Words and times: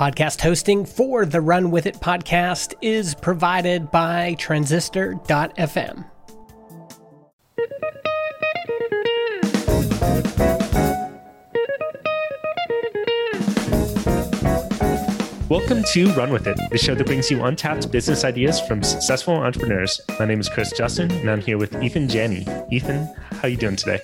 Podcast 0.00 0.40
hosting 0.40 0.86
for 0.86 1.26
the 1.26 1.42
Run 1.42 1.70
With 1.70 1.84
It 1.84 1.96
podcast 1.96 2.72
is 2.80 3.14
provided 3.14 3.90
by 3.90 4.34
Transistor.fm. 4.38 6.06
Welcome 15.50 15.84
to 15.92 16.10
Run 16.14 16.32
With 16.32 16.46
It, 16.46 16.58
the 16.70 16.78
show 16.78 16.94
that 16.94 17.06
brings 17.06 17.30
you 17.30 17.44
untapped 17.44 17.92
business 17.92 18.24
ideas 18.24 18.58
from 18.58 18.82
successful 18.82 19.34
entrepreneurs. 19.34 20.00
My 20.18 20.24
name 20.24 20.40
is 20.40 20.48
Chris 20.48 20.72
Justin, 20.72 21.10
and 21.10 21.30
I'm 21.30 21.42
here 21.42 21.58
with 21.58 21.74
Ethan 21.82 22.08
Janney. 22.08 22.46
Ethan, 22.70 23.04
how 23.32 23.42
are 23.42 23.48
you 23.50 23.58
doing 23.58 23.76
today? 23.76 24.00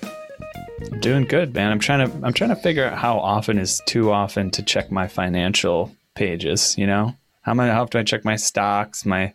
Doing 1.07 1.23
good, 1.23 1.53
man. 1.53 1.71
I'm 1.71 1.79
trying 1.79 2.05
to 2.05 2.27
I'm 2.27 2.33
trying 2.33 2.49
to 2.49 2.57
figure 2.57 2.83
out 2.83 2.97
how 2.97 3.17
often 3.17 3.57
is 3.59 3.81
too 3.85 4.11
often 4.11 4.51
to 4.51 4.61
check 4.61 4.91
my 4.91 5.07
financial 5.07 5.95
pages. 6.15 6.77
You 6.77 6.85
know, 6.85 7.15
how 7.43 7.53
many 7.53 7.71
how 7.71 7.83
often 7.83 7.91
do 7.91 7.99
I 7.99 8.03
check 8.03 8.25
my 8.25 8.35
stocks, 8.35 9.05
my 9.05 9.31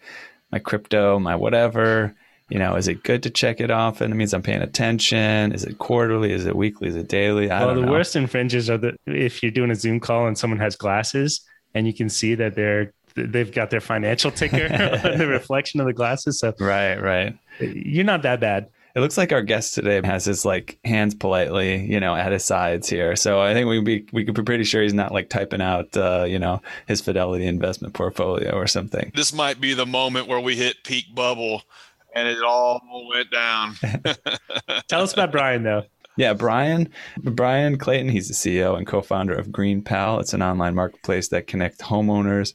my 0.50 0.58
crypto, 0.58 1.18
my 1.18 1.34
whatever? 1.34 2.14
You 2.50 2.58
know, 2.58 2.74
is 2.74 2.88
it 2.88 3.02
good 3.04 3.22
to 3.22 3.30
check 3.30 3.58
it 3.58 3.70
often? 3.70 4.12
It 4.12 4.16
means 4.16 4.34
I'm 4.34 4.42
paying 4.42 4.60
attention. 4.60 5.52
Is 5.52 5.64
it 5.64 5.78
quarterly? 5.78 6.30
Is 6.30 6.44
it 6.44 6.54
weekly? 6.54 6.88
Is 6.88 6.94
it 6.94 7.08
daily? 7.08 7.50
I 7.50 7.64
well, 7.64 7.74
the 7.74 7.80
know. 7.80 7.91
worst 7.91 8.16
infringes 8.16 8.68
are 8.68 8.77
the 8.77 8.94
if 9.06 9.42
you're 9.42 9.50
doing 9.50 9.70
a 9.70 9.74
Zoom 9.74 9.98
call 9.98 10.27
and 10.27 10.36
someone 10.36 10.60
has 10.60 10.77
glasses 10.77 11.41
and 11.74 11.86
you 11.86 11.94
can 11.94 12.10
see 12.10 12.34
that 12.34 12.54
they're 12.54 12.92
they've 13.14 13.50
got 13.50 13.70
their 13.70 13.80
financial 13.80 14.30
ticker 14.30 14.68
the 15.16 15.27
reflection 15.27 15.80
of 15.80 15.86
the 15.86 15.94
glasses. 15.94 16.38
So 16.38 16.52
right, 16.60 17.00
right. 17.00 17.34
You're 17.60 18.04
not 18.04 18.20
that 18.24 18.41
bad. 18.41 18.68
It 18.95 19.01
looks 19.01 19.16
like 19.16 19.32
our 19.32 19.42
guest 19.42 19.74
today 19.74 20.01
has 20.05 20.27
his 20.27 20.45
like 20.45 20.78
hands 20.84 21.14
politely, 21.14 21.84
you 21.91 21.98
know, 21.98 22.14
at 22.14 22.33
his 22.33 22.45
sides 22.45 22.88
here. 22.88 23.16
So 23.16 23.41
I 23.41 23.55
think 23.55 23.69
we 23.69 23.80
be 23.80 24.06
we 24.12 24.24
could 24.24 24.34
be 24.34 24.42
pretty 24.42 24.64
sure 24.64 24.83
he's 24.83 24.92
not 24.92 25.12
like 25.12 25.30
typing 25.30 25.62
out, 25.62 25.96
uh, 25.96 26.24
you 26.28 26.38
know, 26.38 26.60
his 26.87 27.00
Fidelity 27.00 27.47
investment 27.47 27.95
portfolio 27.95 28.52
or 28.52 28.66
something. 28.66 29.10
This 29.14 29.33
might 29.33 29.60
be 29.60 29.74
the 29.74 29.86
moment 29.86 30.28
where 30.28 30.41
we 30.41 30.56
hit 30.56 30.84
peak 30.84 31.14
bubble, 31.14 31.62
and 32.14 32.28
it 32.28 32.42
all 32.42 32.83
went 33.14 33.31
down. 33.31 33.77
Tell 34.89 35.03
us 35.03 35.12
about 35.12 35.33
Brian 35.33 35.62
though. 35.62 35.84
Yeah, 36.16 36.34
Brian, 36.34 36.91
Brian 37.16 37.78
Clayton. 37.78 38.11
He's 38.11 38.28
the 38.28 38.34
CEO 38.34 38.77
and 38.77 38.86
co-founder 38.86 39.34
of 39.34 39.48
GreenPal. 39.48 40.20
It's 40.20 40.34
an 40.34 40.42
online 40.42 40.75
marketplace 40.75 41.28
that 41.28 41.47
connects 41.47 41.83
homeowners 41.83 42.53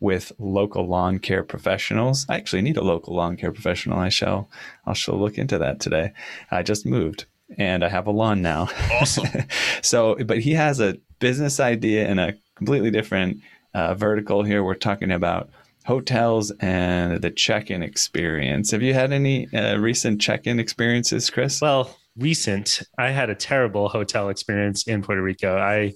with 0.00 0.32
local 0.38 0.86
lawn 0.86 1.18
care 1.18 1.42
professionals. 1.42 2.26
I 2.28 2.36
actually 2.36 2.62
need 2.62 2.76
a 2.76 2.84
local 2.84 3.14
lawn 3.14 3.36
care 3.36 3.52
professional. 3.52 3.98
I 3.98 4.08
shall, 4.08 4.48
I 4.84 4.92
shall 4.92 5.18
look 5.18 5.38
into 5.38 5.58
that 5.58 5.80
today. 5.80 6.12
I 6.50 6.62
just 6.62 6.84
moved 6.84 7.26
and 7.58 7.84
I 7.84 7.88
have 7.88 8.06
a 8.06 8.10
lawn 8.10 8.42
now. 8.42 8.68
Awesome. 8.92 9.28
so, 9.82 10.16
but 10.24 10.40
he 10.40 10.52
has 10.52 10.80
a 10.80 10.98
business 11.18 11.60
idea 11.60 12.08
in 12.08 12.18
a 12.18 12.34
completely 12.56 12.90
different 12.90 13.40
uh, 13.74 13.94
vertical 13.94 14.42
here. 14.42 14.62
We're 14.62 14.74
talking 14.74 15.10
about 15.10 15.50
hotels 15.86 16.50
and 16.60 17.22
the 17.22 17.30
check-in 17.30 17.82
experience. 17.82 18.72
Have 18.72 18.82
you 18.82 18.92
had 18.92 19.12
any 19.12 19.52
uh, 19.54 19.76
recent 19.78 20.20
check-in 20.20 20.58
experiences, 20.58 21.30
Chris? 21.30 21.60
Well, 21.60 21.96
recent. 22.16 22.82
I 22.98 23.10
had 23.10 23.30
a 23.30 23.34
terrible 23.34 23.88
hotel 23.88 24.28
experience 24.28 24.86
in 24.86 25.02
Puerto 25.02 25.22
Rico. 25.22 25.56
I 25.56 25.94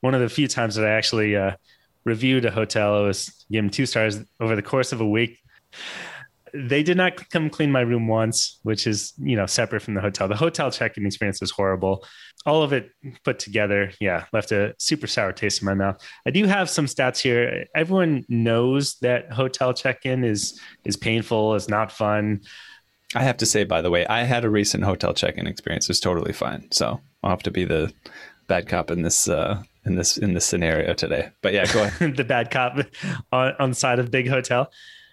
one 0.00 0.14
of 0.14 0.20
the 0.20 0.28
few 0.28 0.48
times 0.48 0.76
that 0.76 0.86
I 0.86 0.90
actually 0.90 1.36
uh, 1.36 1.52
reviewed 2.08 2.44
a 2.44 2.50
hotel. 2.50 2.94
I 2.96 3.00
was 3.00 3.46
given 3.50 3.70
two 3.70 3.86
stars 3.86 4.18
over 4.40 4.56
the 4.56 4.62
course 4.62 4.92
of 4.92 5.00
a 5.00 5.08
week. 5.08 5.38
They 6.54 6.82
did 6.82 6.96
not 6.96 7.28
come 7.30 7.50
clean 7.50 7.70
my 7.70 7.82
room 7.82 8.08
once, 8.08 8.58
which 8.62 8.86
is 8.86 9.12
you 9.18 9.36
know 9.36 9.46
separate 9.46 9.82
from 9.82 9.94
the 9.94 10.00
hotel. 10.00 10.28
The 10.28 10.42
hotel 10.46 10.70
check-in 10.70 11.06
experience 11.06 11.40
was 11.40 11.50
horrible. 11.50 11.94
All 12.46 12.62
of 12.62 12.72
it 12.72 12.90
put 13.22 13.38
together, 13.38 13.92
yeah, 14.00 14.24
left 14.32 14.50
a 14.52 14.74
super 14.78 15.06
sour 15.06 15.32
taste 15.32 15.60
in 15.60 15.66
my 15.66 15.74
mouth. 15.74 15.96
I 16.26 16.30
do 16.30 16.46
have 16.46 16.70
some 16.70 16.86
stats 16.86 17.18
here. 17.20 17.66
Everyone 17.74 18.24
knows 18.28 18.96
that 19.00 19.30
hotel 19.30 19.74
check-in 19.74 20.24
is 20.24 20.58
is 20.84 20.96
painful, 20.96 21.54
is 21.54 21.68
not 21.68 21.92
fun. 21.92 22.40
I 23.14 23.22
have 23.22 23.36
to 23.38 23.46
say, 23.46 23.64
by 23.64 23.82
the 23.82 23.90
way, 23.90 24.06
I 24.06 24.24
had 24.24 24.44
a 24.44 24.50
recent 24.50 24.84
hotel 24.84 25.14
check-in 25.14 25.46
experience. 25.46 25.86
It 25.86 25.90
was 25.90 26.00
totally 26.00 26.32
fine. 26.32 26.68
So 26.72 27.00
I'll 27.22 27.30
have 27.30 27.42
to 27.44 27.50
be 27.50 27.64
the 27.64 27.92
bad 28.48 28.68
cop 28.68 28.90
in 28.90 29.02
this 29.02 29.28
uh, 29.28 29.62
in 29.88 29.96
this 29.96 30.16
in 30.16 30.34
this 30.34 30.44
scenario 30.44 30.94
today. 30.94 31.30
But 31.42 31.54
yeah, 31.54 31.66
go 31.72 31.82
ahead. 31.82 32.16
the 32.16 32.24
bad 32.24 32.50
cop 32.50 32.78
on, 33.32 33.54
on 33.58 33.70
the 33.70 33.76
side 33.76 33.98
of 33.98 34.10
big 34.10 34.28
hotel. 34.28 34.70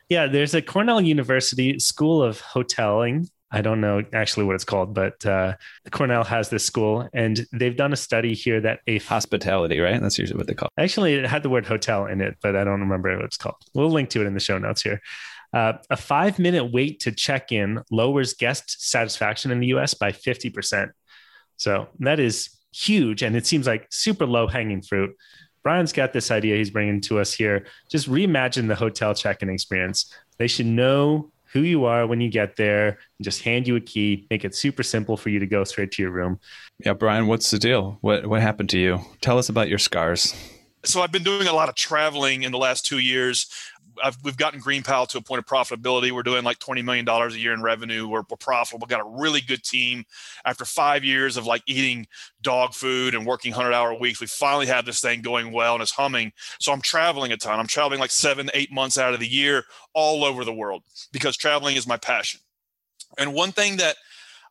Yeah, 0.09 0.27
there's 0.27 0.53
a 0.53 0.61
Cornell 0.61 1.01
University 1.01 1.79
School 1.79 2.21
of 2.21 2.41
Hoteling. 2.41 3.27
I 3.51 3.61
don't 3.61 3.79
know 3.79 4.03
actually 4.13 4.45
what 4.45 4.55
it's 4.55 4.65
called, 4.65 4.93
but 4.93 5.25
uh, 5.25 5.53
Cornell 5.91 6.23
has 6.25 6.49
this 6.49 6.65
school, 6.65 7.09
and 7.13 7.45
they've 7.53 7.75
done 7.75 7.93
a 7.93 7.95
study 7.95 8.33
here 8.33 8.59
that 8.61 8.81
a 8.85 8.99
hospitality, 8.99 9.79
right? 9.79 9.99
That's 10.01 10.19
usually 10.19 10.37
what 10.37 10.47
they 10.47 10.53
call. 10.53 10.69
It. 10.77 10.81
Actually, 10.81 11.15
it 11.15 11.25
had 11.25 11.41
the 11.41 11.49
word 11.49 11.65
hotel 11.65 12.05
in 12.05 12.21
it, 12.21 12.35
but 12.41 12.55
I 12.55 12.63
don't 12.63 12.81
remember 12.81 13.15
what 13.15 13.25
it's 13.25 13.37
called. 13.37 13.55
We'll 13.73 13.89
link 13.89 14.09
to 14.09 14.21
it 14.21 14.27
in 14.27 14.33
the 14.33 14.39
show 14.39 14.57
notes 14.57 14.81
here. 14.81 15.01
Uh, 15.53 15.73
a 15.89 15.95
five 15.95 16.37
minute 16.37 16.65
wait 16.65 16.99
to 17.01 17.11
check 17.13 17.51
in 17.51 17.81
lowers 17.89 18.33
guest 18.33 18.89
satisfaction 18.89 19.51
in 19.51 19.61
the 19.61 19.67
US 19.67 19.93
by 19.93 20.11
50%. 20.11 20.89
So 21.57 21.87
that 21.99 22.19
is 22.19 22.54
huge. 22.75 23.23
And 23.23 23.35
it 23.35 23.45
seems 23.45 23.65
like 23.65 23.87
super 23.89 24.25
low 24.25 24.47
hanging 24.47 24.81
fruit. 24.81 25.15
Brian's 25.63 25.93
got 25.93 26.13
this 26.13 26.29
idea 26.29 26.57
he's 26.57 26.69
bringing 26.69 27.01
to 27.01 27.19
us 27.19 27.33
here. 27.33 27.65
Just 27.89 28.09
reimagine 28.09 28.67
the 28.67 28.75
hotel 28.75 29.15
check 29.15 29.41
in 29.41 29.49
experience. 29.49 30.13
They 30.37 30.47
should 30.47 30.67
know 30.67 31.31
who 31.53 31.61
you 31.61 31.85
are 31.85 32.05
when 32.05 32.19
you 32.19 32.29
get 32.29 32.57
there 32.57 32.89
and 32.89 33.23
just 33.23 33.41
hand 33.41 33.65
you 33.65 33.77
a 33.77 33.79
key, 33.79 34.27
make 34.29 34.43
it 34.43 34.53
super 34.53 34.83
simple 34.83 35.15
for 35.15 35.29
you 35.29 35.39
to 35.39 35.47
go 35.47 35.63
straight 35.63 35.91
to 35.93 36.01
your 36.01 36.11
room. 36.11 36.39
Yeah, 36.85 36.93
Brian, 36.93 37.27
what's 37.27 37.49
the 37.49 37.57
deal? 37.57 37.97
What 38.01 38.27
what 38.27 38.41
happened 38.41 38.69
to 38.71 38.77
you? 38.77 38.99
Tell 39.21 39.37
us 39.37 39.47
about 39.47 39.69
your 39.69 39.79
scars. 39.79 40.35
So 40.83 41.01
I've 41.01 41.11
been 41.11 41.23
doing 41.23 41.47
a 41.47 41.53
lot 41.53 41.69
of 41.69 41.75
traveling 41.75 42.43
in 42.43 42.51
the 42.51 42.57
last 42.57 42.85
two 42.85 42.99
years. 42.99 43.47
I've, 44.03 44.17
we've 44.23 44.37
gotten 44.37 44.59
Green 44.59 44.83
Pal 44.83 45.05
to 45.07 45.17
a 45.17 45.21
point 45.21 45.39
of 45.39 45.45
profitability. 45.45 46.11
We're 46.11 46.23
doing 46.23 46.43
like 46.43 46.59
$20 46.59 46.83
million 46.83 47.07
a 47.07 47.29
year 47.31 47.53
in 47.53 47.61
revenue. 47.61 48.07
We're, 48.07 48.23
we're 48.29 48.37
profitable. 48.37 48.87
Got 48.87 49.01
a 49.01 49.19
really 49.21 49.41
good 49.41 49.63
team. 49.63 50.05
After 50.45 50.65
five 50.65 51.03
years 51.03 51.37
of 51.37 51.45
like 51.45 51.63
eating 51.65 52.07
dog 52.41 52.73
food 52.73 53.15
and 53.15 53.25
working 53.25 53.51
100 53.51 53.73
hour 53.73 53.93
weeks, 53.93 54.21
we 54.21 54.27
finally 54.27 54.67
have 54.67 54.85
this 54.85 55.01
thing 55.01 55.21
going 55.21 55.51
well 55.51 55.73
and 55.73 55.81
it's 55.81 55.91
humming. 55.91 56.31
So 56.59 56.71
I'm 56.71 56.81
traveling 56.81 57.31
a 57.31 57.37
ton. 57.37 57.59
I'm 57.59 57.67
traveling 57.67 57.99
like 57.99 58.11
seven, 58.11 58.49
eight 58.53 58.71
months 58.71 58.97
out 58.97 59.13
of 59.13 59.19
the 59.19 59.27
year 59.27 59.63
all 59.93 60.23
over 60.23 60.43
the 60.43 60.53
world 60.53 60.83
because 61.11 61.37
traveling 61.37 61.75
is 61.75 61.87
my 61.87 61.97
passion. 61.97 62.39
And 63.17 63.33
one 63.33 63.51
thing 63.51 63.77
that 63.77 63.95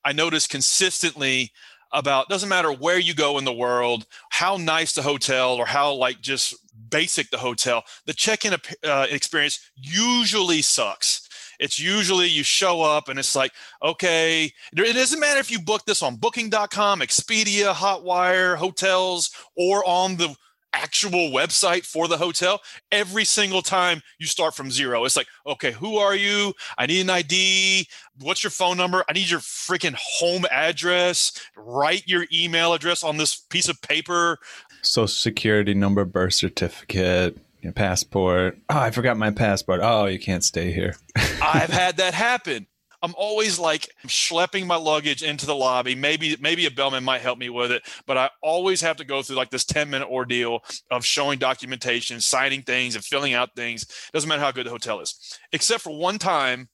I 0.04 0.12
notice 0.12 0.46
consistently 0.46 1.52
about 1.92 2.28
doesn't 2.28 2.48
matter 2.48 2.72
where 2.72 2.98
you 2.98 3.14
go 3.14 3.38
in 3.38 3.44
the 3.44 3.52
world, 3.52 4.06
how 4.30 4.56
nice 4.56 4.92
the 4.92 5.02
hotel 5.02 5.54
or 5.54 5.64
how 5.64 5.92
like 5.92 6.20
just 6.20 6.54
basic 6.94 7.28
the 7.30 7.38
hotel, 7.38 7.82
the 8.06 8.12
check-in 8.12 8.54
uh, 8.84 9.06
experience 9.10 9.58
usually 9.74 10.62
sucks. 10.62 11.28
It's 11.58 11.76
usually 11.76 12.28
you 12.28 12.44
show 12.44 12.82
up 12.82 13.08
and 13.08 13.18
it's 13.18 13.34
like, 13.34 13.50
okay, 13.82 14.52
it 14.72 14.92
doesn't 14.94 15.18
matter 15.18 15.40
if 15.40 15.50
you 15.50 15.60
book 15.60 15.84
this 15.86 16.04
on 16.04 16.16
booking.com, 16.16 17.00
Expedia, 17.00 17.72
Hotwire, 17.72 18.56
hotels, 18.56 19.32
or 19.56 19.84
on 19.84 20.16
the 20.16 20.36
actual 20.74 21.30
website 21.30 21.84
for 21.84 22.08
the 22.08 22.16
hotel 22.16 22.60
every 22.90 23.24
single 23.24 23.62
time 23.62 24.02
you 24.18 24.26
start 24.26 24.54
from 24.54 24.70
zero. 24.70 25.04
It's 25.04 25.16
like 25.16 25.28
okay 25.46 25.70
who 25.70 25.98
are 25.98 26.16
you? 26.16 26.52
I 26.76 26.86
need 26.86 27.02
an 27.02 27.10
id 27.10 27.86
what's 28.20 28.42
your 28.42 28.50
phone 28.50 28.76
number? 28.76 29.04
I 29.08 29.12
need 29.12 29.30
your 29.30 29.40
freaking 29.40 29.94
home 29.94 30.44
address. 30.50 31.32
Write 31.56 32.06
your 32.06 32.26
email 32.32 32.74
address 32.74 33.04
on 33.04 33.16
this 33.16 33.36
piece 33.36 33.68
of 33.68 33.80
paper 33.82 34.38
social 34.84 35.08
security 35.08 35.74
number 35.74 36.04
birth 36.04 36.34
certificate 36.34 37.36
your 37.62 37.72
passport 37.72 38.58
oh 38.68 38.78
i 38.78 38.90
forgot 38.90 39.16
my 39.16 39.30
passport 39.30 39.80
oh 39.82 40.06
you 40.06 40.18
can't 40.18 40.44
stay 40.44 40.72
here 40.72 40.96
i've 41.42 41.70
had 41.70 41.96
that 41.96 42.14
happen 42.14 42.66
I'm 43.04 43.14
always 43.18 43.58
like 43.58 43.90
schlepping 44.06 44.66
my 44.66 44.76
luggage 44.76 45.22
into 45.22 45.44
the 45.44 45.54
lobby. 45.54 45.94
Maybe 45.94 46.38
maybe 46.40 46.64
a 46.64 46.70
bellman 46.70 47.04
might 47.04 47.20
help 47.20 47.38
me 47.38 47.50
with 47.50 47.70
it, 47.70 47.82
but 48.06 48.16
I 48.16 48.30
always 48.42 48.80
have 48.80 48.96
to 48.96 49.04
go 49.04 49.20
through 49.20 49.36
like 49.36 49.50
this 49.50 49.66
10 49.66 49.90
minute 49.90 50.08
ordeal 50.08 50.60
of 50.90 51.04
showing 51.04 51.38
documentation, 51.38 52.22
signing 52.22 52.62
things, 52.62 52.94
and 52.94 53.04
filling 53.04 53.34
out 53.34 53.54
things. 53.54 53.84
Doesn't 54.14 54.26
matter 54.26 54.40
how 54.40 54.52
good 54.52 54.64
the 54.64 54.70
hotel 54.70 55.00
is, 55.00 55.38
except 55.52 55.82
for 55.82 55.94
one 55.94 56.16
time 56.16 56.70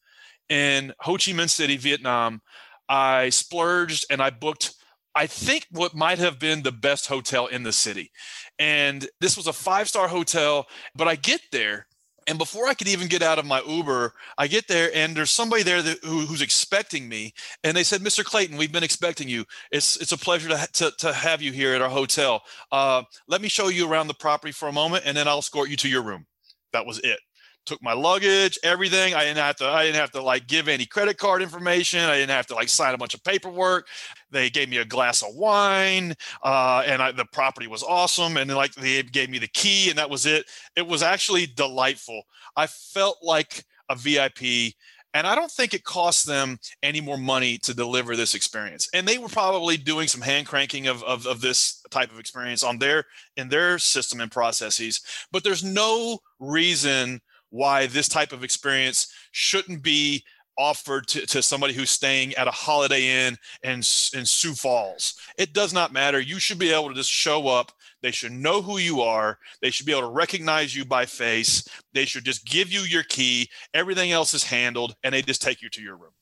in 0.49 0.93
Ho 1.01 1.15
Chi 1.15 1.33
Minh 1.33 1.51
City, 1.51 1.77
Vietnam. 1.77 2.43
I 2.89 3.31
splurged 3.31 4.07
and 4.09 4.23
I 4.23 4.31
booked. 4.31 4.75
I 5.15 5.27
think 5.27 5.67
what 5.71 5.95
might 5.95 6.19
have 6.19 6.39
been 6.39 6.63
the 6.63 6.73
best 6.73 7.07
hotel 7.07 7.47
in 7.47 7.63
the 7.63 7.73
city. 7.73 8.11
And 8.59 9.09
this 9.21 9.37
was 9.37 9.47
a 9.47 9.53
five 9.53 9.89
star 9.89 10.09
hotel, 10.09 10.67
but 10.95 11.09
I 11.09 11.17
get 11.17 11.41
there 11.53 11.87
and 12.31 12.39
before 12.39 12.69
I 12.69 12.75
could 12.75 12.87
even 12.87 13.09
get 13.09 13.23
out 13.23 13.41
of 13.41 13.45
my 13.45 13.61
Uber, 13.67 14.15
I 14.39 14.47
get 14.47 14.69
there 14.69 14.91
and 14.95 15.17
there's 15.17 15.33
somebody 15.33 15.65
there 15.65 15.83
that, 15.83 15.99
who, 16.05 16.21
who's 16.21 16.43
expecting 16.43 17.09
me. 17.09 17.35
And 17.65 17.77
they 17.77 17.83
said, 17.83 18.03
Mr. 18.03 18.25
Clayton, 18.25 18.57
we've 18.57 18.71
been 18.71 18.85
expecting 18.85 19.29
you. 19.29 19.45
It's, 19.73 19.97
it's 19.97 20.13
a 20.13 20.17
pleasure 20.17 20.49
to, 20.49 20.69
to, 20.75 20.93
to 20.99 21.13
have 21.13 21.43
you 21.43 21.51
here 21.51 21.75
at 21.75 21.83
our 21.83 21.89
hotel. 21.89 22.43
Uh, 22.71 23.03
let 23.27 23.41
me 23.41 23.49
show 23.49 23.67
you 23.67 23.91
around 23.91 24.07
the 24.07 24.15
property 24.15 24.53
for 24.53 24.69
a 24.69 24.73
moment 24.73 25.05
and 25.07 25.17
then 25.17 25.27
I'll 25.27 25.39
escort 25.39 25.71
you 25.71 25.77
to 25.79 25.89
your 25.89 26.03
room. 26.03 26.27
That 26.73 26.87
was 26.87 27.01
it. 27.01 27.19
Took 27.67 27.83
my 27.83 27.93
luggage, 27.93 28.59
everything. 28.63 29.15
I 29.15 29.25
didn't 29.25 29.39
have 29.39 29.57
to. 29.57 29.67
I 29.67 29.85
didn't 29.85 30.01
have 30.01 30.11
to 30.13 30.23
like 30.23 30.47
give 30.47 30.69
any 30.69 30.87
credit 30.87 31.19
card 31.19 31.43
information. 31.43 32.01
I 32.01 32.17
didn't 32.17 32.31
have 32.31 32.47
to 32.49 32.55
like 32.55 32.69
sign 32.69 32.95
a 32.95 32.99
bunch 32.99 33.15
of 33.15 33.23
paperwork. 33.25 33.87
They 34.31 34.51
gave 34.51 34.69
me 34.69 34.79
a 34.79 34.85
glass 34.85 35.23
of 35.23 35.35
wine, 35.35 36.15
uh, 36.43 36.83
and 36.87 37.03
I, 37.03 37.13
the 37.13 37.27
property 37.27 37.67
was 37.67 37.83
awesome. 37.83 38.37
And 38.37 38.53
like 38.55 38.75
they 38.75 39.03
gave 39.03 39.31
me 39.31 39.39
the 39.39 39.49
key, 39.49 39.91
and 39.91 39.99
that 39.99 40.11
was 40.11 40.27
it. 40.27 40.47
It 40.77 40.87
was 40.87 41.03
actually 41.03 41.47
delightful. 41.47 42.23
I 42.57 42.67
felt 42.67 43.19
like 43.23 43.65
a 43.89 43.97
VIP 43.97 44.75
and 45.13 45.27
I 45.27 45.35
don't 45.35 45.51
think 45.51 45.75
it 45.75 45.85
cost 45.85 46.27
them 46.27 46.59
any 46.83 47.01
more 47.01 47.19
money 47.19 47.59
to 47.59 47.75
deliver 47.75 48.15
this 48.15 48.35
experience. 48.35 48.89
And 48.95 49.07
they 49.07 49.19
were 49.19 49.29
probably 49.29 49.77
doing 49.77 50.07
some 50.07 50.21
hand 50.21 50.47
cranking 50.47 50.87
of, 50.87 51.03
of, 51.03 51.27
of, 51.27 51.41
this 51.41 51.83
type 51.91 52.13
of 52.13 52.21
experience 52.21 52.63
on 52.63 52.79
their 52.79 53.05
in 53.37 53.49
their 53.49 53.79
system 53.79 54.21
and 54.21 54.31
processes. 54.31 55.01
But 55.33 55.43
there's 55.43 55.65
no 55.65 56.21
reason 56.39 57.21
why 57.51 57.87
this 57.87 58.09
type 58.09 58.33
of 58.33 58.43
experience 58.43 59.13
shouldn't 59.33 59.83
be 59.83 60.25
offered 60.59 61.07
to, 61.09 61.27
to 61.27 61.43
somebody 61.43 61.73
who's 61.73 61.91
staying 61.91 62.35
at 62.35 62.49
a 62.49 62.53
holiday 62.53 63.27
inn 63.27 63.37
in, 63.63 63.77
in 63.77 64.27
Sioux 64.27 64.55
Falls. 64.55 65.15
It 65.39 65.53
does 65.53 65.73
not 65.73 65.93
matter. 65.93 66.21
You 66.21 66.39
should 66.39 66.59
be 66.59 66.73
able 66.73 66.89
to 66.89 66.95
just 66.95 67.11
show 67.11 67.49
up 67.49 67.73
they 68.03 68.11
should 68.11 68.33
know 68.33 68.63
who 68.63 68.79
you 68.79 69.03
are. 69.03 69.39
They 69.61 69.71
should 69.71 69.87
be 69.87 69.93
able 69.93 70.03
to 70.03 70.15
recognize 70.15 70.75
you 70.75 70.85
by 70.85 71.07
face. 71.07 71.69
They 71.93 72.05
should 72.05 72.25
just 72.25 72.45
give 72.47 72.73
you 72.73 72.81
your 72.81 73.03
key. 73.03 73.51
Everything 73.75 74.11
else 74.11 74.33
is 74.33 74.45
handled, 74.45 74.95
and 75.05 75.15
they 75.15 75.23
just 75.23 75.43
take 75.43 75.61
you 75.61 75.69
to 75.71 75.83
your 75.83 75.97
room. 75.97 76.13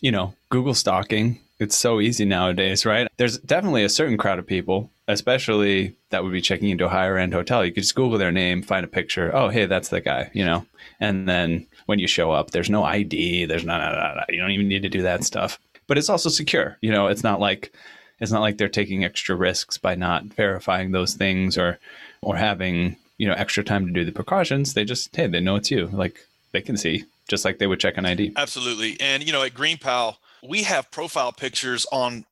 You 0.00 0.12
know, 0.12 0.34
Google 0.50 0.74
stalking, 0.74 1.40
it's 1.58 1.76
so 1.76 2.00
easy 2.00 2.24
nowadays, 2.24 2.84
right? 2.84 3.08
There's 3.16 3.38
definitely 3.38 3.84
a 3.84 3.88
certain 3.88 4.16
crowd 4.16 4.38
of 4.38 4.46
people, 4.46 4.90
especially 5.08 5.96
that 6.10 6.22
would 6.22 6.32
be 6.32 6.40
checking 6.40 6.70
into 6.70 6.86
a 6.86 6.90
higher 6.90 7.16
end 7.16 7.32
hotel. 7.32 7.64
You 7.64 7.72
could 7.72 7.82
just 7.82 7.94
Google 7.94 8.18
their 8.18 8.32
name, 8.32 8.62
find 8.62 8.84
a 8.84 8.88
picture. 8.88 9.34
Oh, 9.34 9.48
hey, 9.48 9.66
that's 9.66 9.88
the 9.88 10.00
guy, 10.00 10.30
you 10.34 10.44
know? 10.44 10.66
And 11.00 11.28
then 11.28 11.66
when 11.86 11.98
you 11.98 12.06
show 12.06 12.32
up, 12.32 12.50
there's 12.50 12.70
no 12.70 12.84
ID, 12.84 13.46
there's 13.46 13.64
not, 13.64 14.26
you 14.28 14.40
don't 14.40 14.50
even 14.50 14.68
need 14.68 14.82
to 14.82 14.88
do 14.88 15.02
that 15.02 15.24
stuff. 15.24 15.58
But 15.86 15.98
it's 15.98 16.08
also 16.08 16.28
secure. 16.28 16.76
You 16.80 16.90
know, 16.90 17.06
it's 17.06 17.22
not 17.22 17.40
like, 17.40 17.72
it's 18.18 18.32
not 18.32 18.40
like 18.40 18.58
they're 18.58 18.68
taking 18.68 19.04
extra 19.04 19.36
risks 19.36 19.78
by 19.78 19.94
not 19.94 20.24
verifying 20.24 20.92
those 20.92 21.14
things 21.14 21.58
or 21.58 21.78
or 22.22 22.36
having 22.36 22.96
you 23.18 23.26
know 23.28 23.34
extra 23.34 23.62
time 23.62 23.86
to 23.86 23.92
do 23.92 24.04
the 24.04 24.12
precautions. 24.12 24.74
They 24.74 24.84
just 24.84 25.14
hey, 25.14 25.26
they 25.26 25.40
know 25.40 25.56
it's 25.56 25.70
you. 25.70 25.86
Like 25.86 26.26
they 26.52 26.60
can 26.60 26.76
see 26.76 27.04
just 27.28 27.44
like 27.44 27.58
they 27.58 27.66
would 27.66 27.80
check 27.80 27.96
an 27.96 28.06
ID. 28.06 28.32
Absolutely. 28.36 28.96
And 29.00 29.24
you 29.24 29.32
know, 29.32 29.42
at 29.42 29.54
GreenPal, 29.54 30.16
we 30.42 30.62
have 30.64 30.90
profile 30.90 31.32
pictures 31.32 31.86
on 31.92 32.24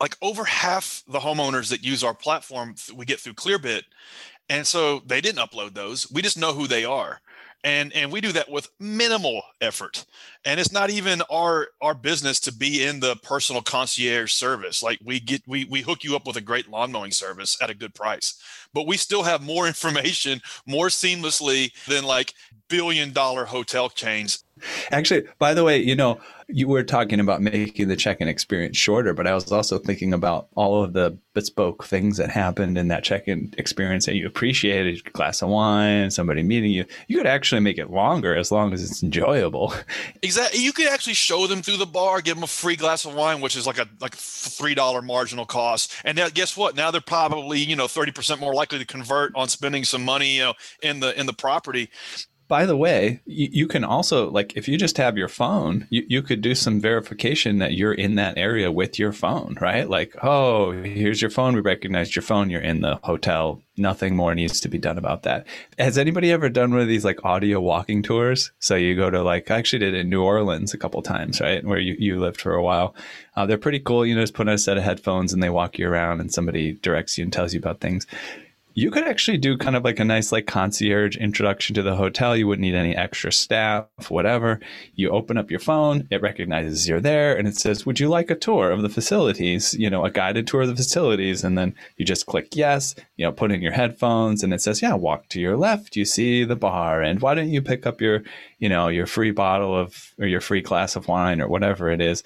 like 0.00 0.16
over 0.20 0.44
half 0.44 1.02
the 1.06 1.20
homeowners 1.20 1.70
that 1.70 1.84
use 1.84 2.02
our 2.02 2.14
platform 2.14 2.74
we 2.94 3.04
get 3.04 3.20
through 3.20 3.34
Clearbit. 3.34 3.82
And 4.48 4.66
so 4.66 5.00
they 5.06 5.20
didn't 5.20 5.38
upload 5.38 5.74
those. 5.74 6.10
We 6.10 6.22
just 6.22 6.36
know 6.36 6.52
who 6.52 6.66
they 6.66 6.84
are 6.84 7.20
and 7.64 7.92
and 7.92 8.10
we 8.10 8.20
do 8.20 8.32
that 8.32 8.50
with 8.50 8.68
minimal 8.80 9.42
effort 9.60 10.04
and 10.44 10.58
it's 10.58 10.72
not 10.72 10.90
even 10.90 11.22
our 11.30 11.68
our 11.80 11.94
business 11.94 12.40
to 12.40 12.52
be 12.52 12.84
in 12.84 13.00
the 13.00 13.16
personal 13.22 13.62
concierge 13.62 14.32
service 14.32 14.82
like 14.82 14.98
we 15.04 15.20
get 15.20 15.42
we 15.46 15.64
we 15.66 15.80
hook 15.80 16.02
you 16.04 16.16
up 16.16 16.26
with 16.26 16.36
a 16.36 16.40
great 16.40 16.68
lawn 16.68 16.90
mowing 16.90 17.12
service 17.12 17.56
at 17.62 17.70
a 17.70 17.74
good 17.74 17.94
price 17.94 18.40
but 18.74 18.86
we 18.86 18.96
still 18.96 19.22
have 19.22 19.42
more 19.42 19.66
information 19.72 20.40
more 20.66 20.88
seamlessly 20.88 21.72
than 21.86 22.04
like 22.04 22.34
billion 22.68 23.12
dollar 23.12 23.44
hotel 23.44 23.88
chains 23.88 24.44
actually 24.90 25.22
by 25.38 25.54
the 25.54 25.64
way 25.64 25.78
you 25.78 25.94
know 25.94 26.18
you 26.52 26.68
were 26.68 26.82
talking 26.82 27.18
about 27.18 27.40
making 27.40 27.88
the 27.88 27.96
check-in 27.96 28.28
experience 28.28 28.76
shorter, 28.76 29.14
but 29.14 29.26
I 29.26 29.34
was 29.34 29.50
also 29.50 29.78
thinking 29.78 30.12
about 30.12 30.48
all 30.54 30.82
of 30.82 30.92
the 30.92 31.18
bespoke 31.34 31.84
things 31.84 32.18
that 32.18 32.30
happened 32.30 32.76
in 32.76 32.88
that 32.88 33.04
check-in 33.04 33.54
experience 33.56 34.04
that 34.06 34.16
you 34.16 34.26
appreciated, 34.26 35.00
a 35.06 35.10
glass 35.10 35.40
of 35.40 35.48
wine, 35.48 36.10
somebody 36.10 36.42
meeting 36.42 36.70
you. 36.70 36.84
You 37.08 37.16
could 37.16 37.26
actually 37.26 37.62
make 37.62 37.78
it 37.78 37.90
longer 37.90 38.36
as 38.36 38.52
long 38.52 38.72
as 38.72 38.82
it's 38.82 39.02
enjoyable. 39.02 39.72
Exactly. 40.24 40.60
You 40.60 40.72
could 40.72 40.86
actually 40.86 41.14
show 41.14 41.46
them 41.46 41.62
through 41.62 41.78
the 41.78 41.86
bar, 41.86 42.20
give 42.20 42.36
them 42.36 42.44
a 42.44 42.48
free 42.48 42.76
glass 42.76 43.04
of 43.04 43.14
wine, 43.14 43.40
which 43.40 43.56
is 43.56 43.66
like 43.66 43.78
a 43.78 43.88
like 44.00 44.14
three 44.14 44.74
dollar 44.74 45.02
marginal 45.02 45.44
cost. 45.44 45.92
And 46.04 46.16
now 46.16 46.28
guess 46.28 46.56
what? 46.56 46.76
Now 46.76 46.90
they're 46.90 47.00
probably, 47.00 47.58
you 47.58 47.74
know, 47.74 47.86
30% 47.86 48.38
more 48.38 48.54
likely 48.54 48.78
to 48.78 48.86
convert 48.86 49.34
on 49.34 49.48
spending 49.48 49.84
some 49.84 50.04
money, 50.04 50.36
you 50.36 50.42
know, 50.42 50.54
in 50.82 51.00
the 51.00 51.18
in 51.18 51.26
the 51.26 51.32
property 51.32 51.90
by 52.52 52.66
the 52.66 52.76
way, 52.76 53.18
you, 53.24 53.48
you, 53.50 53.66
can 53.66 53.82
also 53.82 54.30
like 54.30 54.58
if 54.58 54.68
you 54.68 54.76
just 54.76 54.98
have 54.98 55.16
your 55.16 55.26
phone, 55.26 55.86
you, 55.88 56.04
you 56.06 56.20
could 56.20 56.42
do 56.42 56.54
some 56.54 56.82
verification 56.82 57.60
that 57.60 57.72
you're 57.72 57.94
in 57.94 58.16
that 58.16 58.36
area 58.36 58.70
with 58.70 58.98
your 58.98 59.10
phone, 59.10 59.56
right? 59.58 59.88
Like, 59.88 60.14
oh, 60.22 60.72
here's 60.72 61.22
your 61.22 61.30
phone. 61.30 61.54
We 61.54 61.62
recognized 61.62 62.14
your 62.14 62.22
phone. 62.22 62.50
You're 62.50 62.60
in 62.60 62.82
the 62.82 63.00
hotel. 63.04 63.62
Nothing 63.78 64.16
more 64.16 64.34
needs 64.34 64.60
to 64.60 64.68
be 64.68 64.76
done 64.76 64.98
about 64.98 65.22
that. 65.22 65.46
Has 65.78 65.96
anybody 65.96 66.30
ever 66.30 66.50
done 66.50 66.72
one 66.72 66.82
of 66.82 66.88
these 66.88 67.06
like 67.06 67.24
audio 67.24 67.58
walking 67.58 68.02
tours? 68.02 68.52
So 68.58 68.74
you 68.74 68.96
go 68.96 69.08
to 69.08 69.22
like 69.22 69.50
I 69.50 69.56
actually 69.56 69.78
did 69.78 69.94
it 69.94 70.00
in 70.00 70.10
New 70.10 70.22
Orleans 70.22 70.74
a 70.74 70.78
couple 70.78 71.00
times, 71.00 71.40
right? 71.40 71.64
Where 71.64 71.78
you, 71.78 71.96
you 71.98 72.20
lived 72.20 72.42
for 72.42 72.52
a 72.52 72.62
while. 72.62 72.94
Uh, 73.34 73.46
they're 73.46 73.56
pretty 73.56 73.80
cool. 73.80 74.04
You 74.04 74.14
know, 74.14 74.20
just 74.20 74.34
put 74.34 74.46
on 74.46 74.52
a 74.52 74.58
set 74.58 74.76
of 74.76 74.84
headphones 74.84 75.32
and 75.32 75.42
they 75.42 75.48
walk 75.48 75.78
you 75.78 75.88
around 75.88 76.20
and 76.20 76.30
somebody 76.30 76.74
directs 76.74 77.16
you 77.16 77.24
and 77.24 77.32
tells 77.32 77.54
you 77.54 77.60
about 77.60 77.80
things 77.80 78.06
you 78.74 78.90
could 78.90 79.04
actually 79.04 79.38
do 79.38 79.56
kind 79.56 79.76
of 79.76 79.84
like 79.84 79.98
a 79.98 80.04
nice 80.04 80.32
like 80.32 80.46
concierge 80.46 81.16
introduction 81.16 81.74
to 81.74 81.82
the 81.82 81.96
hotel. 81.96 82.36
You 82.36 82.46
wouldn't 82.46 82.62
need 82.62 82.74
any 82.74 82.96
extra 82.96 83.32
staff 83.32 83.86
whatever. 84.08 84.60
You 84.94 85.10
open 85.10 85.36
up 85.36 85.50
your 85.50 85.60
phone. 85.60 86.08
It 86.10 86.22
recognizes 86.22 86.88
you're 86.88 87.00
there 87.00 87.36
and 87.36 87.46
it 87.46 87.56
says 87.56 87.84
would 87.86 88.00
you 88.00 88.08
like 88.08 88.30
a 88.30 88.34
tour 88.34 88.70
of 88.70 88.82
the 88.82 88.88
facilities? 88.88 89.74
You 89.74 89.90
know 89.90 90.04
a 90.04 90.10
guided 90.10 90.46
tour 90.46 90.62
of 90.62 90.68
the 90.68 90.76
facilities 90.76 91.44
and 91.44 91.56
then 91.56 91.74
you 91.96 92.04
just 92.04 92.26
click 92.26 92.54
yes 92.54 92.94
you 93.16 93.24
know 93.24 93.32
put 93.32 93.52
in 93.52 93.62
your 93.62 93.72
headphones 93.72 94.42
and 94.42 94.52
it 94.52 94.62
says 94.62 94.82
yeah 94.82 94.94
walk 94.94 95.28
to 95.28 95.40
your 95.40 95.56
left. 95.56 95.96
You 95.96 96.04
see 96.04 96.44
the 96.44 96.56
bar 96.56 97.02
and 97.02 97.20
why 97.20 97.34
don't 97.34 97.50
you 97.50 97.62
pick 97.62 97.86
up 97.86 98.00
your 98.00 98.22
you 98.58 98.68
know 98.68 98.88
your 98.88 99.06
free 99.06 99.32
bottle 99.32 99.76
of 99.76 100.14
or 100.18 100.26
your 100.26 100.40
free 100.40 100.62
glass 100.62 100.96
of 100.96 101.08
wine 101.08 101.40
or 101.40 101.48
whatever 101.48 101.90
it 101.90 102.00
is 102.00 102.22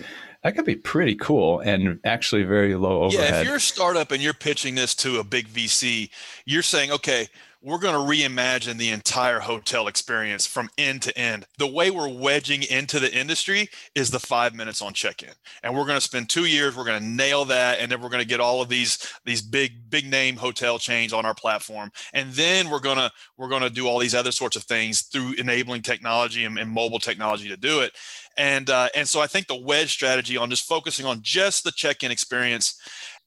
that 0.47 0.55
could 0.55 0.65
be 0.65 0.77
pretty 0.77 1.17
cool 1.17 1.59
and 1.59 1.99
actually 2.05 2.45
very 2.45 2.77
low 2.77 3.03
overhead. 3.03 3.31
Yeah, 3.31 3.41
if 3.41 3.47
you're 3.47 3.57
a 3.57 3.61
startup 3.61 4.13
and 4.13 4.23
you're 4.23 4.33
pitching 4.33 4.77
this 4.77 4.95
to 4.97 5.19
a 5.19 5.25
big 5.25 5.49
VC, 5.49 6.09
you're 6.45 6.63
saying, 6.63 6.93
okay, 6.93 7.27
we're 7.63 7.79
going 7.79 7.95
to 7.95 8.15
reimagine 8.29 8.77
the 8.77 8.91
entire 8.91 9.41
hotel 9.41 9.89
experience 9.89 10.47
from 10.47 10.71
end 10.79 11.03
to 11.03 11.19
end. 11.19 11.47
The 11.59 11.67
way 11.67 11.91
we're 11.91 12.09
wedging 12.09 12.63
into 12.63 13.01
the 13.01 13.13
industry 13.13 13.69
is 13.97 14.13
the 14.13 14.21
five 14.21 14.55
minutes 14.55 14.81
on 14.81 14.93
check-in, 14.93 15.33
and 15.65 15.75
we're 15.75 15.85
going 15.85 15.97
to 15.97 16.01
spend 16.01 16.29
two 16.29 16.45
years. 16.45 16.77
We're 16.77 16.85
going 16.85 17.03
to 17.03 17.09
nail 17.09 17.45
that, 17.47 17.81
and 17.81 17.91
then 17.91 18.01
we're 18.01 18.09
going 18.09 18.23
to 18.23 18.29
get 18.29 18.39
all 18.39 18.63
of 18.63 18.69
these 18.69 19.13
these 19.25 19.43
big 19.43 19.91
big 19.91 20.09
name 20.09 20.37
hotel 20.37 20.79
chains 20.79 21.13
on 21.13 21.27
our 21.27 21.35
platform, 21.35 21.91
and 22.13 22.33
then 22.35 22.71
we're 22.71 22.79
going 22.79 22.99
to 22.99 23.11
we're 23.37 23.49
going 23.49 23.63
to 23.63 23.71
do 23.71 23.89
all 23.89 23.99
these 23.99 24.15
other 24.15 24.31
sorts 24.33 24.55
of 24.55 24.63
things 24.63 25.01
through 25.01 25.33
enabling 25.33 25.83
technology 25.83 26.45
and, 26.45 26.57
and 26.61 26.71
mobile 26.71 27.01
technology 27.01 27.49
to 27.49 27.57
do 27.57 27.81
it. 27.81 27.93
And 28.37 28.69
uh, 28.69 28.89
and 28.95 29.09
so 29.09 29.21
I 29.21 29.27
think 29.27 29.47
the 29.47 29.61
wedge 29.61 29.93
strategy 29.93 30.37
on 30.37 30.51
just 30.51 30.67
focusing 30.67 31.07
on 31.07 31.21
just 31.23 31.65
the 31.65 31.73
check-in 31.73 32.11
experience. 32.11 32.81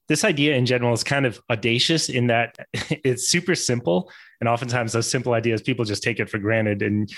This 0.08 0.24
idea 0.24 0.56
in 0.56 0.66
general 0.66 0.92
is 0.92 1.04
kind 1.04 1.26
of 1.26 1.40
audacious 1.50 2.08
in 2.08 2.28
that 2.28 2.56
it's 2.72 3.28
super 3.28 3.54
simple 3.54 4.10
and 4.40 4.48
oftentimes 4.48 4.92
those 4.92 5.10
simple 5.10 5.34
ideas 5.34 5.62
people 5.62 5.84
just 5.84 6.02
take 6.02 6.20
it 6.20 6.28
for 6.28 6.38
granted. 6.38 6.82
And 6.82 7.10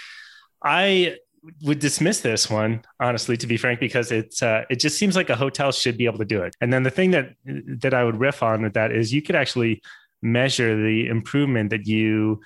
i 0.65 1.17
would 1.65 1.81
dismiss 1.81 2.21
this 2.21 2.49
one 2.49 2.83
honestly 3.01 3.37
to 3.37 3.49
be 3.49 3.57
frank 3.57 3.81
because 3.81 4.13
it's 4.13 4.43
uh, 4.43 4.63
it 4.71 4.77
just 4.77 4.97
seems 4.97 5.17
like 5.17 5.29
a 5.29 5.35
hotel 5.35 5.73
should 5.73 5.99
be 5.99 6.05
able 6.05 6.19
to 6.19 6.25
do 6.25 6.43
it. 6.43 6.55
And 6.61 6.73
then 6.73 6.83
the 6.83 6.91
thing 6.91 7.11
that 7.13 7.35
that 7.81 7.95
i 7.95 8.05
would 8.05 8.19
riff 8.19 8.43
on 8.43 8.63
with 8.63 8.75
that 8.75 8.93
is 8.93 9.13
you 9.13 9.23
could 9.23 9.37
actually 9.37 9.83
measure 10.23 10.77
the 10.77 11.09
improvement 11.09 11.71
that 11.71 11.87
you 11.87 12.41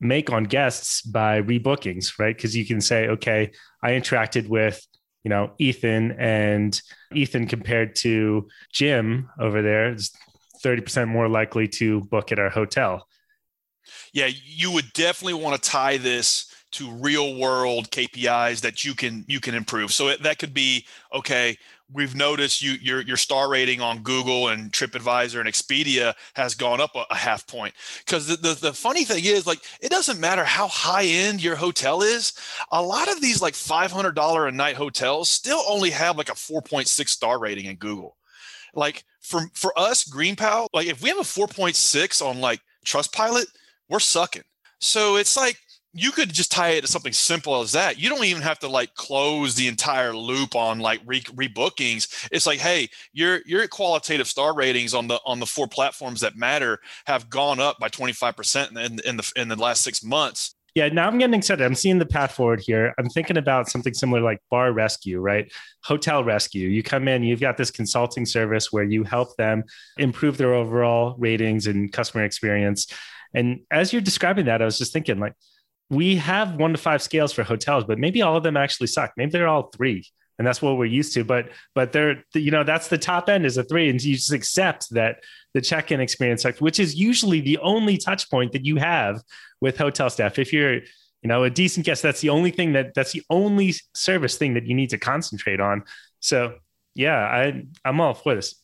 make 0.00 0.30
on 0.30 0.44
guests 0.44 1.02
by 1.02 1.40
rebookings 1.40 2.18
right 2.18 2.36
because 2.36 2.54
you 2.54 2.66
can 2.66 2.80
say 2.80 3.08
okay 3.08 3.50
i 3.82 3.90
interacted 3.90 4.46
with 4.48 4.86
you 5.26 5.30
know, 5.30 5.50
Ethan 5.58 6.12
and 6.20 6.80
Ethan 7.12 7.48
compared 7.48 7.96
to 7.96 8.46
Jim 8.72 9.28
over 9.40 9.60
there 9.60 9.92
is 9.92 10.12
30% 10.64 11.08
more 11.08 11.28
likely 11.28 11.66
to 11.66 12.02
book 12.02 12.30
at 12.30 12.38
our 12.38 12.48
hotel. 12.48 13.08
Yeah, 14.12 14.28
you 14.44 14.70
would 14.70 14.92
definitely 14.92 15.42
want 15.42 15.60
to 15.60 15.68
tie 15.68 15.96
this 15.96 16.46
to 16.72 16.92
real 16.92 17.40
world 17.40 17.90
KPIs 17.90 18.60
that 18.60 18.84
you 18.84 18.94
can 18.94 19.24
you 19.26 19.40
can 19.40 19.56
improve. 19.56 19.92
So 19.92 20.14
that 20.14 20.38
could 20.38 20.54
be 20.54 20.86
okay, 21.12 21.58
we've 21.92 22.14
noticed 22.14 22.62
you 22.62 22.72
your 22.72 23.00
your 23.02 23.16
star 23.16 23.48
rating 23.48 23.80
on 23.80 24.02
Google 24.02 24.48
and 24.48 24.72
TripAdvisor 24.72 25.38
and 25.38 25.48
Expedia 25.48 26.14
has 26.34 26.54
gone 26.54 26.80
up 26.80 26.94
a, 26.94 27.04
a 27.10 27.14
half 27.14 27.46
point. 27.46 27.74
Because 28.04 28.26
the, 28.26 28.36
the, 28.36 28.54
the 28.54 28.72
funny 28.72 29.04
thing 29.04 29.24
is, 29.24 29.46
like, 29.46 29.60
it 29.80 29.90
doesn't 29.90 30.20
matter 30.20 30.44
how 30.44 30.68
high 30.68 31.04
end 31.04 31.42
your 31.42 31.56
hotel 31.56 32.02
is. 32.02 32.32
A 32.72 32.82
lot 32.82 33.10
of 33.10 33.20
these 33.20 33.40
like 33.40 33.54
five 33.54 33.92
hundred 33.92 34.14
dollar 34.14 34.46
a 34.46 34.52
night 34.52 34.76
hotels 34.76 35.30
still 35.30 35.62
only 35.68 35.90
have 35.90 36.16
like 36.16 36.30
a 36.30 36.34
four 36.34 36.62
point 36.62 36.88
six 36.88 37.12
star 37.12 37.38
rating 37.38 37.66
in 37.66 37.76
Google. 37.76 38.16
Like 38.74 39.04
for 39.20 39.42
for 39.54 39.72
us, 39.78 40.04
GreenPal, 40.04 40.68
like 40.72 40.86
if 40.86 41.02
we 41.02 41.08
have 41.08 41.18
a 41.18 41.24
four 41.24 41.46
point 41.46 41.76
six 41.76 42.20
on 42.20 42.40
like 42.40 42.60
Trustpilot, 42.84 43.46
we're 43.88 44.00
sucking. 44.00 44.44
So 44.78 45.16
it's 45.16 45.36
like 45.36 45.58
you 45.96 46.12
could 46.12 46.32
just 46.32 46.52
tie 46.52 46.70
it 46.70 46.82
to 46.82 46.86
something 46.86 47.12
simple 47.12 47.60
as 47.60 47.72
that. 47.72 47.98
You 47.98 48.08
don't 48.08 48.24
even 48.24 48.42
have 48.42 48.58
to 48.60 48.68
like 48.68 48.94
close 48.94 49.54
the 49.54 49.66
entire 49.66 50.14
loop 50.14 50.54
on 50.54 50.78
like 50.78 51.00
re- 51.06 51.20
rebookings. 51.22 52.28
It's 52.30 52.46
like, 52.46 52.58
hey, 52.58 52.88
your 53.12 53.40
your 53.46 53.66
qualitative 53.68 54.28
star 54.28 54.54
ratings 54.54 54.94
on 54.94 55.08
the 55.08 55.18
on 55.24 55.40
the 55.40 55.46
four 55.46 55.66
platforms 55.66 56.20
that 56.20 56.36
matter 56.36 56.80
have 57.06 57.30
gone 57.30 57.60
up 57.60 57.78
by 57.78 57.88
25% 57.88 58.76
in, 58.76 59.00
in 59.00 59.16
the 59.16 59.32
in 59.36 59.48
the 59.48 59.56
last 59.56 59.82
six 59.82 60.04
months. 60.04 60.54
Yeah, 60.74 60.90
now 60.90 61.06
I'm 61.06 61.16
getting 61.16 61.32
excited. 61.32 61.64
I'm 61.64 61.74
seeing 61.74 61.98
the 61.98 62.04
path 62.04 62.32
forward 62.32 62.60
here. 62.60 62.92
I'm 62.98 63.08
thinking 63.08 63.38
about 63.38 63.70
something 63.70 63.94
similar 63.94 64.20
like 64.20 64.40
bar 64.50 64.72
rescue, 64.72 65.20
right? 65.20 65.50
Hotel 65.82 66.22
rescue. 66.22 66.68
You 66.68 66.82
come 66.82 67.08
in, 67.08 67.22
you've 67.22 67.40
got 67.40 67.56
this 67.56 67.70
consulting 67.70 68.26
service 68.26 68.70
where 68.70 68.84
you 68.84 69.02
help 69.02 69.34
them 69.38 69.64
improve 69.96 70.36
their 70.36 70.52
overall 70.52 71.14
ratings 71.16 71.66
and 71.66 71.90
customer 71.90 72.24
experience. 72.24 72.88
And 73.32 73.60
as 73.70 73.90
you're 73.90 74.02
describing 74.02 74.44
that, 74.46 74.60
I 74.60 74.66
was 74.66 74.76
just 74.76 74.92
thinking 74.92 75.18
like, 75.18 75.32
we 75.90 76.16
have 76.16 76.56
one 76.56 76.72
to 76.72 76.78
five 76.78 77.02
scales 77.02 77.32
for 77.32 77.42
hotels, 77.42 77.84
but 77.84 77.98
maybe 77.98 78.22
all 78.22 78.36
of 78.36 78.42
them 78.42 78.56
actually 78.56 78.88
suck. 78.88 79.12
Maybe 79.16 79.30
they're 79.30 79.48
all 79.48 79.70
three 79.74 80.04
and 80.38 80.46
that's 80.46 80.60
what 80.60 80.76
we're 80.76 80.84
used 80.84 81.14
to. 81.14 81.24
But 81.24 81.50
but 81.74 81.92
they're 81.92 82.24
you 82.34 82.50
know 82.50 82.64
that's 82.64 82.88
the 82.88 82.98
top 82.98 83.28
end 83.28 83.46
is 83.46 83.56
a 83.56 83.64
three, 83.64 83.88
and 83.88 84.02
you 84.02 84.16
just 84.16 84.32
accept 84.32 84.90
that 84.90 85.22
the 85.54 85.60
check-in 85.60 86.00
experience, 86.00 86.42
sucks, 86.42 86.60
which 86.60 86.78
is 86.78 86.94
usually 86.94 87.40
the 87.40 87.58
only 87.58 87.96
touch 87.96 88.30
point 88.30 88.52
that 88.52 88.64
you 88.64 88.76
have 88.76 89.22
with 89.60 89.78
hotel 89.78 90.10
staff. 90.10 90.38
If 90.38 90.52
you're 90.52 90.74
you 90.74 91.28
know 91.28 91.44
a 91.44 91.50
decent 91.50 91.86
guest, 91.86 92.02
that's 92.02 92.20
the 92.20 92.30
only 92.30 92.50
thing 92.50 92.72
that 92.74 92.94
that's 92.94 93.12
the 93.12 93.22
only 93.30 93.74
service 93.94 94.36
thing 94.36 94.54
that 94.54 94.66
you 94.66 94.74
need 94.74 94.90
to 94.90 94.98
concentrate 94.98 95.60
on. 95.60 95.84
So 96.20 96.56
yeah, 96.94 97.16
I 97.16 97.64
I'm 97.84 98.00
all 98.00 98.14
for 98.14 98.34
this. 98.34 98.54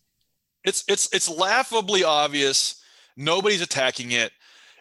It's 0.65 0.85
it's 0.89 1.13
it's 1.13 1.29
laughably 1.29 2.05
obvious. 2.05 2.81
Nobody's 3.17 3.63
attacking 3.63 4.13
it. 4.13 4.33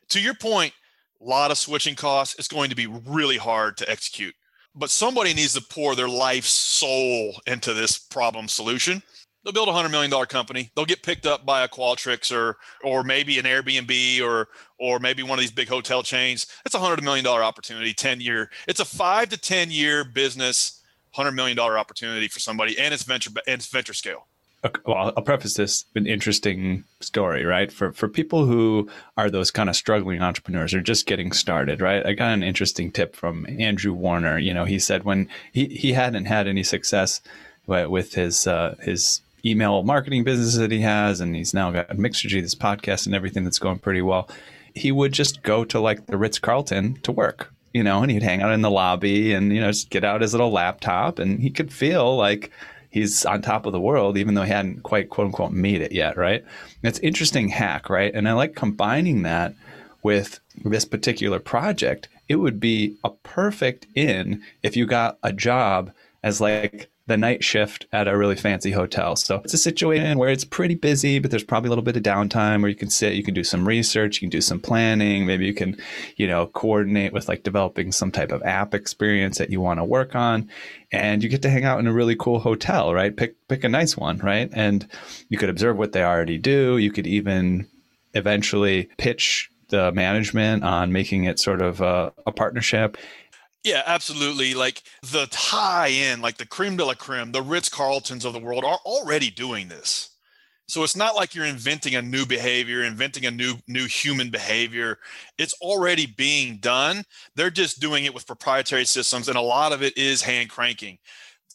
To 0.10 0.22
your 0.22 0.34
point, 0.34 0.74
a 1.22 1.24
lot 1.24 1.52
of 1.52 1.58
switching 1.58 1.96
costs. 1.96 2.36
It's 2.40 2.48
going 2.48 2.70
to 2.70 2.76
be 2.76 2.88
really 2.88 3.38
hard 3.38 3.78
to 3.78 3.90
execute 3.90 4.34
but 4.76 4.90
somebody 4.90 5.34
needs 5.34 5.54
to 5.54 5.62
pour 5.62 5.96
their 5.96 6.10
life's 6.10 6.52
soul 6.52 7.40
into 7.48 7.74
this 7.74 7.98
problem 7.98 8.48
solution. 8.48 9.02
They'll 9.44 9.54
build 9.54 9.70
a 9.70 9.74
hundred 9.74 9.90
million 9.90 10.12
dollar 10.12 10.28
company. 10.28 10.72
They'll 10.76 10.86
get 10.86 11.02
picked 11.02 11.26
up 11.26 11.46
by 11.46 11.64
a 11.64 11.68
Qualtrics 11.68 12.36
or 12.36 12.58
or 12.84 13.04
maybe 13.04 13.40
an 13.40 13.46
Airbnb 13.46 14.22
or 14.22 14.50
or 14.80 15.00
maybe 15.00 15.24
one 15.24 15.40
of 15.40 15.40
these 15.40 15.52
big 15.52 15.68
hotel 15.68 16.04
chains. 16.04 16.46
It's 16.66 16.76
a 16.76 16.80
hundred 16.80 17.04
million 17.04 17.26
dollar 17.26 17.44
opportunity, 17.44 17.94
ten 17.94 18.22
year. 18.22 18.52
It's 18.68 18.80
a 18.80 18.86
five 18.86 19.30
to 19.30 19.38
ten 19.38 19.72
year 19.72 20.04
business, 20.04 20.84
hundred 21.12 21.32
million 21.32 21.58
dollar 21.58 21.78
opportunity 21.78 22.28
for 22.28 22.40
somebody, 22.40 22.78
and 22.78 22.94
it's 22.94 23.04
venture 23.04 23.32
and 23.48 23.56
it's 23.56 23.68
venture 23.68 23.94
scale 23.94 24.28
well, 24.86 25.14
I'll 25.16 25.24
preface 25.24 25.56
this 25.56 25.86
an 25.96 26.06
interesting 26.06 26.84
story, 27.00 27.46
right? 27.46 27.72
For 27.72 27.92
for 27.92 28.08
people 28.08 28.46
who 28.46 28.90
are 29.18 29.30
those 29.30 29.52
kind 29.52 29.70
of 29.70 29.76
struggling 29.76 30.22
entrepreneurs 30.22 30.74
or 30.74 30.82
just 30.82 31.08
getting 31.08 31.32
started, 31.32 31.82
right? 31.82 32.06
I 32.06 32.14
got 32.14 32.34
an 32.34 32.44
interesting 32.44 32.92
tip 32.92 33.16
from 33.16 33.48
Andrew 33.60 33.94
Warner. 33.94 34.38
You 34.38 34.54
know, 34.54 34.66
he 34.66 34.80
said 34.80 35.04
when 35.04 35.28
he, 35.52 35.66
he 35.66 35.94
hadn't 35.94 36.26
had 36.26 36.48
any 36.48 36.64
success 36.64 37.22
with 37.68 38.14
his 38.14 38.48
uh, 38.48 38.76
his 38.82 39.22
email 39.46 39.84
marketing 39.84 40.24
business 40.24 40.58
that 40.58 40.72
he 40.72 40.82
has, 40.82 41.20
and 41.22 41.36
he's 41.36 41.54
now 41.54 41.72
got 41.72 41.90
Mixergy, 41.90 42.42
this 42.42 42.56
podcast, 42.56 43.06
and 43.06 43.16
everything 43.16 43.44
that's 43.44 43.60
going 43.60 43.80
pretty 43.80 44.02
well. 44.02 44.30
He 44.76 44.92
would 44.92 45.12
just 45.12 45.42
go 45.44 45.66
to 45.66 45.80
like 45.80 46.06
the 46.06 46.18
Ritz 46.18 46.40
Carlton 46.40 47.00
to 47.02 47.12
work, 47.12 47.52
you 47.74 47.84
know, 47.84 48.02
and 48.02 48.12
he'd 48.12 48.24
hang 48.24 48.42
out 48.42 48.54
in 48.54 48.62
the 48.62 48.72
lobby 48.72 49.34
and 49.34 49.54
you 49.54 49.60
know 49.60 49.72
just 49.72 49.90
get 49.90 50.04
out 50.04 50.22
his 50.22 50.34
little 50.34 50.52
laptop, 50.52 51.20
and 51.20 51.40
he 51.40 51.50
could 51.50 51.74
feel 51.74 52.16
like 52.16 52.52
he's 52.92 53.26
on 53.26 53.42
top 53.42 53.66
of 53.66 53.72
the 53.72 53.82
world, 53.82 54.18
even 54.18 54.36
though 54.36 54.44
he 54.44 54.52
hadn't 54.52 54.84
quite 54.84 55.10
quote 55.10 55.28
unquote 55.28 55.52
made 55.52 55.82
it 55.82 55.92
yet, 55.92 56.18
right? 56.18 56.46
It's 56.84 57.00
interesting 57.00 57.50
hack, 57.50 57.90
right? 57.90 58.14
And 58.14 58.30
I 58.30 58.34
like 58.34 58.56
combining 58.56 59.24
that 59.24 59.56
with 60.04 60.40
this 60.64 60.86
particular 60.86 61.40
project. 61.40 62.08
It 62.28 62.36
would 62.36 62.60
be 62.60 62.98
a 63.04 63.10
perfect 63.10 63.88
in 63.96 64.44
if 64.62 64.78
you 64.78 64.86
got 64.86 65.18
a 65.24 65.34
job 65.34 65.92
as 66.22 66.40
like 66.40 66.91
the 67.08 67.18
night 67.18 67.44
shift 67.44 67.86
at 67.92 68.08
a 68.08 68.18
really 68.18 68.36
fancy 68.36 68.72
hotel. 68.72 69.16
So 69.16 69.42
it's 69.44 69.54
a 69.54 69.58
situation 69.58 70.18
where 70.18 70.30
it's 70.30 70.46
pretty 70.46 70.76
busy, 70.76 71.20
but 71.20 71.32
there's 71.32 71.44
probably 71.44 71.68
a 71.68 71.72
little 71.72 71.84
bit 71.84 71.98
of 71.98 72.04
downtime 72.04 72.62
where 72.62 72.70
you 72.70 72.76
can 72.76 72.90
sit, 72.90 73.14
you 73.14 73.24
can 73.24 73.34
do 73.34 73.44
some 73.44 73.68
research, 73.68 74.18
you 74.18 74.20
can 74.22 74.30
do 74.30 74.42
some 74.42 74.60
planning. 74.60 75.26
Maybe 75.26 75.46
you 75.46 75.54
can, 75.54 75.78
you 76.16 76.28
know, 76.28 76.48
coordinate 76.48 77.12
with 77.12 77.28
like 77.28 77.44
developing 77.44 77.92
some 77.92 78.12
type 78.12 78.32
of 78.32 78.44
app 78.44 78.74
experience 78.74 79.40
that 79.40 79.50
you 79.50 79.60
want 79.60 79.80
to 79.80 79.84
work 79.84 80.16
on. 80.16 80.50
And 80.92 81.24
you 81.24 81.30
get 81.30 81.42
to 81.42 81.50
hang 81.50 81.66
out 81.66 81.80
in 81.80 81.88
a 81.88 81.94
really 81.94 82.16
cool 82.16 82.40
hotel, 82.40 82.94
right? 82.94 83.16
Pick 83.16 83.36
pick 83.48 83.64
a 83.64 83.70
nice 83.70 83.98
one, 83.98 84.20
right? 84.20 84.50
And 84.54 84.88
you 85.30 85.38
could 85.38 85.50
observe 85.50 85.78
what 85.78 85.94
they 85.94 86.04
already 86.04 86.38
do. 86.38 86.78
You 86.78 86.92
could 86.92 87.08
even 87.08 87.68
eventually 88.14 88.90
pitch 88.98 89.50
the 89.70 89.92
management 89.94 90.64
on 90.64 90.92
making 90.92 91.24
it 91.24 91.40
sort 91.40 91.62
of 91.62 91.82
a, 91.82 92.14
a 92.28 92.32
partnership 92.32 92.98
yeah, 93.64 93.84
absolutely. 93.86 94.54
Like 94.54 94.84
the 95.04 95.28
high 95.32 95.90
end, 95.90 96.22
like 96.22 96.38
the 96.38 96.46
creme 96.46 96.78
de 96.78 96.86
la 96.86 96.94
creme, 96.94 97.32
the 97.32 97.42
Ritz 97.42 97.70
Carltons 97.70 98.26
of 98.26 98.34
the 98.34 98.40
world 98.40 98.64
are 98.64 98.80
already 98.86 99.30
doing 99.30 99.68
this. 99.68 100.10
So 100.68 100.84
it's 100.84 100.96
not 100.96 101.16
like 101.16 101.36
you're 101.36 101.46
inventing 101.46 101.96
a 101.96 102.02
new 102.02 102.26
behavior, 102.26 102.84
inventing 102.84 103.26
a 103.26 103.32
new 103.32 103.56
new 103.68 103.86
human 103.88 104.30
behavior. 104.30 105.00
It's 105.38 105.54
already 105.62 106.06
being 106.06 106.58
done. 106.58 107.04
They're 107.36 107.50
just 107.50 107.82
doing 107.82 108.06
it 108.06 108.14
with 108.14 108.26
proprietary 108.26 108.86
systems, 108.86 109.28
and 109.28 109.38
a 109.38 109.42
lot 109.42 109.74
of 109.74 109.84
it 109.84 109.98
is 109.98 110.22
hand 110.22 110.50
cranking. 110.50 110.98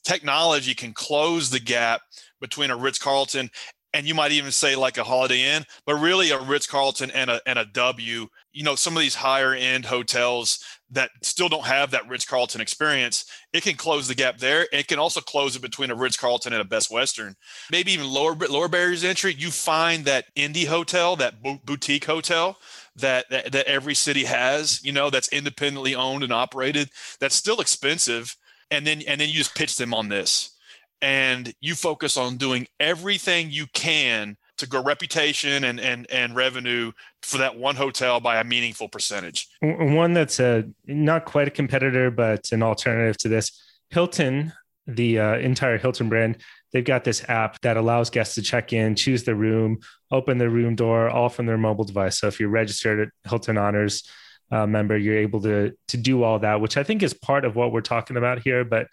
Technology 0.05 0.75
can 0.75 0.93
close 0.93 1.49
the 1.49 1.59
gap 1.59 2.03
between 2.41 2.71
a 2.71 2.77
Ritz 2.77 2.99
Carlton 2.99 3.51
and 3.97 4.07
you 4.07 4.15
might 4.15 4.33
even 4.33 4.53
say 4.53 4.77
like 4.77 4.99
a 4.99 5.05
Holiday 5.05 5.57
Inn, 5.57 5.65
but 5.87 5.95
really 5.95 6.31
a 6.31 6.39
Ritz 6.39 6.67
Carlton 6.67 7.11
and 7.13 7.31
a 7.31 7.41
and 7.47 7.59
a 7.59 7.65
W. 7.65 8.29
You 8.53 8.63
know, 8.63 8.75
some 8.75 8.95
of 8.95 9.01
these 9.01 9.15
higher 9.15 9.55
end 9.55 9.87
hotels 9.87 10.63
that 10.91 11.11
still 11.23 11.49
don't 11.49 11.67
have 11.67 11.91
that 11.91 12.09
Ritz 12.09 12.25
Carlton 12.25 12.61
experience, 12.61 13.25
it 13.53 13.63
can 13.63 13.75
close 13.75 14.07
the 14.07 14.15
gap 14.15 14.39
there. 14.39 14.67
It 14.73 14.87
can 14.87 14.99
also 14.99 15.21
close 15.21 15.57
it 15.57 15.63
between 15.63 15.91
a 15.91 15.95
Ritz 15.95 16.17
Carlton 16.17 16.53
and 16.53 16.63
a 16.63 16.65
Best 16.65 16.91
Western. 16.91 17.35
Maybe 17.71 17.93
even 17.93 18.09
lower 18.09 18.35
lower 18.35 18.69
barriers 18.69 19.05
entry. 19.05 19.35
You 19.35 19.51
find 19.51 20.05
that 20.05 20.27
indie 20.37 20.67
hotel, 20.67 21.17
that 21.17 21.43
boutique 21.65 22.05
hotel 22.05 22.59
that, 22.97 23.29
that 23.31 23.53
that 23.53 23.67
every 23.67 23.95
city 23.95 24.25
has, 24.25 24.83
you 24.85 24.93
know, 24.93 25.11
that's 25.11 25.29
independently 25.29 25.95
owned 25.95 26.23
and 26.23 26.33
operated. 26.33 26.91
That's 27.21 27.35
still 27.35 27.61
expensive, 27.61 28.37
and 28.71 28.87
then 28.87 29.03
and 29.07 29.21
then 29.21 29.29
you 29.29 29.35
just 29.35 29.55
pitch 29.55 29.77
them 29.77 29.93
on 29.93 30.09
this, 30.09 30.57
and 31.03 31.53
you 31.61 31.75
focus 31.75 32.17
on 32.17 32.37
doing 32.37 32.67
everything 32.79 33.51
you 33.51 33.67
can 33.73 34.37
to 34.59 34.67
grow 34.67 34.83
reputation 34.83 35.65
and 35.65 35.81
and 35.81 36.11
and 36.11 36.35
revenue 36.35 36.93
for 37.23 37.39
that 37.39 37.57
one 37.57 37.77
hotel 37.77 38.21
by 38.21 38.41
a 38.41 38.45
meaningful 38.45 38.89
percentage. 38.89 39.49
One 39.61 40.13
that's 40.13 40.41
a 40.41 40.65
not 40.87 41.25
quite 41.25 41.49
a 41.49 41.51
competitor, 41.51 42.11
but 42.11 42.51
an 42.53 42.63
alternative 42.63 43.17
to 43.19 43.29
this. 43.29 43.63
Hilton, 43.91 44.53
the 44.87 45.19
uh, 45.19 45.37
entire 45.37 45.79
Hilton 45.79 46.09
brand, 46.09 46.39
they've 46.73 46.85
got 46.85 47.05
this 47.05 47.25
app 47.29 47.61
that 47.61 47.77
allows 47.77 48.11
guests 48.11 48.35
to 48.37 48.43
check 48.43 48.73
in, 48.73 48.95
choose 48.95 49.25
the 49.25 49.35
room, 49.35 49.79
open 50.11 50.39
the 50.39 50.51
room 50.51 50.75
door, 50.75 51.09
all 51.09 51.29
from 51.29 51.47
their 51.47 51.59
mobile 51.59 51.85
device. 51.85 52.19
So 52.19 52.27
if 52.27 52.41
you're 52.41 52.49
registered 52.49 53.01
at 53.01 53.31
Hilton 53.31 53.59
Honors 53.59 54.09
uh, 54.51 54.67
member, 54.67 54.97
you're 54.97 55.19
able 55.19 55.43
to 55.43 55.73
to 55.89 55.97
do 55.97 56.23
all 56.23 56.39
that, 56.41 56.61
which 56.61 56.77
I 56.77 56.83
think 56.83 57.03
is 57.03 57.15
part 57.15 57.45
of 57.45 57.57
what 57.57 57.73
we're 57.73 57.81
talking 57.81 58.17
about 58.17 58.41
here. 58.41 58.65
But 58.65 58.89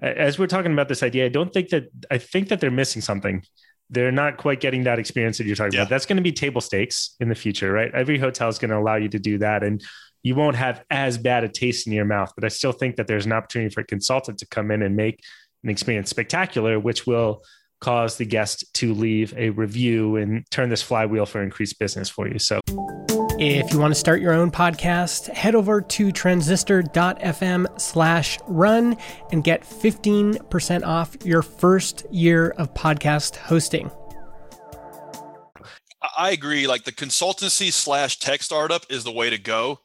as 0.00 0.38
we're 0.38 0.46
talking 0.46 0.72
about 0.72 0.88
this 0.88 1.02
idea, 1.02 1.24
I 1.24 1.28
don't 1.28 1.52
think 1.52 1.70
that 1.70 1.84
I 2.10 2.18
think 2.18 2.48
that 2.48 2.60
they're 2.60 2.70
missing 2.70 3.02
something 3.02 3.42
they're 3.90 4.12
not 4.12 4.36
quite 4.36 4.60
getting 4.60 4.84
that 4.84 4.98
experience 4.98 5.38
that 5.38 5.46
you're 5.46 5.56
talking 5.56 5.74
yeah. 5.74 5.82
about. 5.82 5.90
That's 5.90 6.06
going 6.06 6.16
to 6.16 6.22
be 6.22 6.32
table 6.32 6.60
stakes 6.60 7.14
in 7.20 7.28
the 7.28 7.34
future, 7.34 7.72
right? 7.72 7.90
Every 7.94 8.18
hotel 8.18 8.48
is 8.48 8.58
going 8.58 8.70
to 8.70 8.78
allow 8.78 8.96
you 8.96 9.08
to 9.10 9.18
do 9.18 9.38
that. 9.38 9.62
And 9.62 9.82
you 10.22 10.34
won't 10.34 10.56
have 10.56 10.82
as 10.90 11.18
bad 11.18 11.44
a 11.44 11.48
taste 11.48 11.86
in 11.86 11.92
your 11.92 12.04
mouth. 12.04 12.32
But 12.34 12.44
I 12.44 12.48
still 12.48 12.72
think 12.72 12.96
that 12.96 13.06
there's 13.06 13.26
an 13.26 13.32
opportunity 13.32 13.72
for 13.72 13.82
a 13.82 13.86
consultant 13.86 14.38
to 14.38 14.46
come 14.46 14.70
in 14.70 14.82
and 14.82 14.96
make 14.96 15.20
an 15.62 15.70
experience 15.70 16.10
spectacular, 16.10 16.80
which 16.80 17.06
will 17.06 17.42
cause 17.80 18.16
the 18.16 18.24
guest 18.24 18.64
to 18.74 18.92
leave 18.92 19.34
a 19.36 19.50
review 19.50 20.16
and 20.16 20.44
turn 20.50 20.68
this 20.68 20.82
flywheel 20.82 21.26
for 21.26 21.42
increased 21.42 21.78
business 21.78 22.08
for 22.08 22.26
you. 22.26 22.38
So 22.38 22.60
if 23.38 23.70
you 23.70 23.78
want 23.78 23.92
to 23.92 23.98
start 23.98 24.22
your 24.22 24.32
own 24.32 24.50
podcast, 24.50 25.28
head 25.28 25.54
over 25.54 25.82
to 25.82 26.10
transistor.fm 26.10 27.80
slash 27.80 28.38
run 28.46 28.96
and 29.30 29.44
get 29.44 29.62
15% 29.62 30.86
off 30.86 31.16
your 31.22 31.42
first 31.42 32.06
year 32.10 32.48
of 32.56 32.72
podcast 32.72 33.36
hosting. 33.36 33.90
I 36.16 36.30
agree. 36.30 36.66
Like 36.66 36.84
the 36.84 36.92
consultancy 36.92 37.70
slash 37.70 38.18
tech 38.18 38.42
startup 38.42 38.86
is 38.88 39.04
the 39.04 39.12
way 39.12 39.28
to 39.28 39.38
go. 39.38 39.80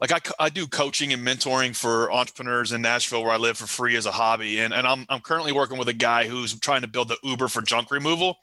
Like 0.00 0.12
I, 0.12 0.44
I 0.44 0.48
do 0.48 0.68
coaching 0.68 1.12
and 1.12 1.26
mentoring 1.26 1.74
for 1.74 2.12
entrepreneurs 2.12 2.70
in 2.70 2.82
Nashville 2.82 3.24
where 3.24 3.32
I 3.32 3.36
live 3.36 3.58
for 3.58 3.66
free 3.66 3.96
as 3.96 4.06
a 4.06 4.12
hobby. 4.12 4.60
And, 4.60 4.72
and 4.72 4.86
I'm, 4.86 5.06
I'm 5.08 5.20
currently 5.20 5.52
working 5.52 5.76
with 5.76 5.88
a 5.88 5.92
guy 5.92 6.28
who's 6.28 6.58
trying 6.58 6.82
to 6.82 6.88
build 6.88 7.08
the 7.08 7.18
Uber 7.24 7.48
for 7.48 7.62
junk 7.62 7.90
removal 7.90 8.38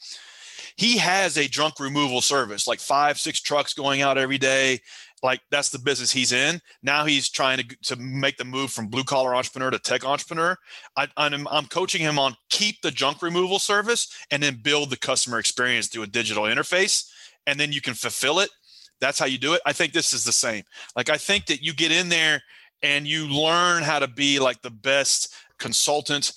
he 0.78 0.98
has 0.98 1.38
a 1.38 1.48
junk 1.48 1.80
removal 1.80 2.22
service, 2.22 2.68
like 2.68 2.80
five, 2.80 3.20
six 3.20 3.42
trucks 3.42 3.74
going 3.74 4.02
out 4.02 4.18
every 4.18 4.38
day. 4.38 4.80
Like 5.24 5.42
that's 5.50 5.72
the 5.72 5.80
business 5.80 6.12
he's 6.12 6.32
in. 6.32 6.62
Now 6.84 7.06
he's 7.06 7.30
trying 7.30 7.58
to, 7.58 7.78
to 7.86 7.96
make 7.96 8.38
the 8.38 8.46
move 8.46 8.70
from 8.70 8.88
blue 8.88 9.04
collar 9.04 9.36
entrepreneur 9.36 9.72
to 9.72 9.80
tech 9.80 10.06
entrepreneur. 10.06 10.56
I, 10.96 11.08
I'm, 11.18 11.48
I'm 11.48 11.66
coaching 11.66 12.02
him 12.02 12.20
on 12.20 12.36
keep 12.52 12.82
the 12.84 12.92
junk 12.92 13.24
removal 13.24 13.58
service 13.58 14.16
and 14.30 14.42
then 14.42 14.60
build 14.62 14.92
the 14.92 14.98
customer 14.98 15.40
experience 15.40 15.88
through 15.88 16.04
a 16.04 16.08
digital 16.08 16.44
interface. 16.44 17.10
And 17.48 17.60
then 17.60 17.72
you 17.72 17.82
can 17.82 17.96
fulfill 17.96 18.40
it. 18.40 18.50
That's 19.02 19.18
how 19.18 19.26
you 19.26 19.40
do 19.40 19.54
it. 19.54 19.62
I 19.66 19.74
think 19.74 19.94
this 19.94 20.14
is 20.14 20.24
the 20.24 20.32
same. 20.32 20.64
Like 20.96 21.10
I 21.10 21.18
think 21.18 21.48
that 21.48 21.64
you 21.64 21.74
get 21.74 21.92
in 21.92 22.10
there 22.10 22.44
and 22.84 23.08
you 23.08 23.28
learn 23.28 23.82
how 23.82 23.98
to 23.98 24.08
be 24.08 24.38
like 24.38 24.62
the 24.62 24.70
best 24.70 25.34
consultant 25.58 26.34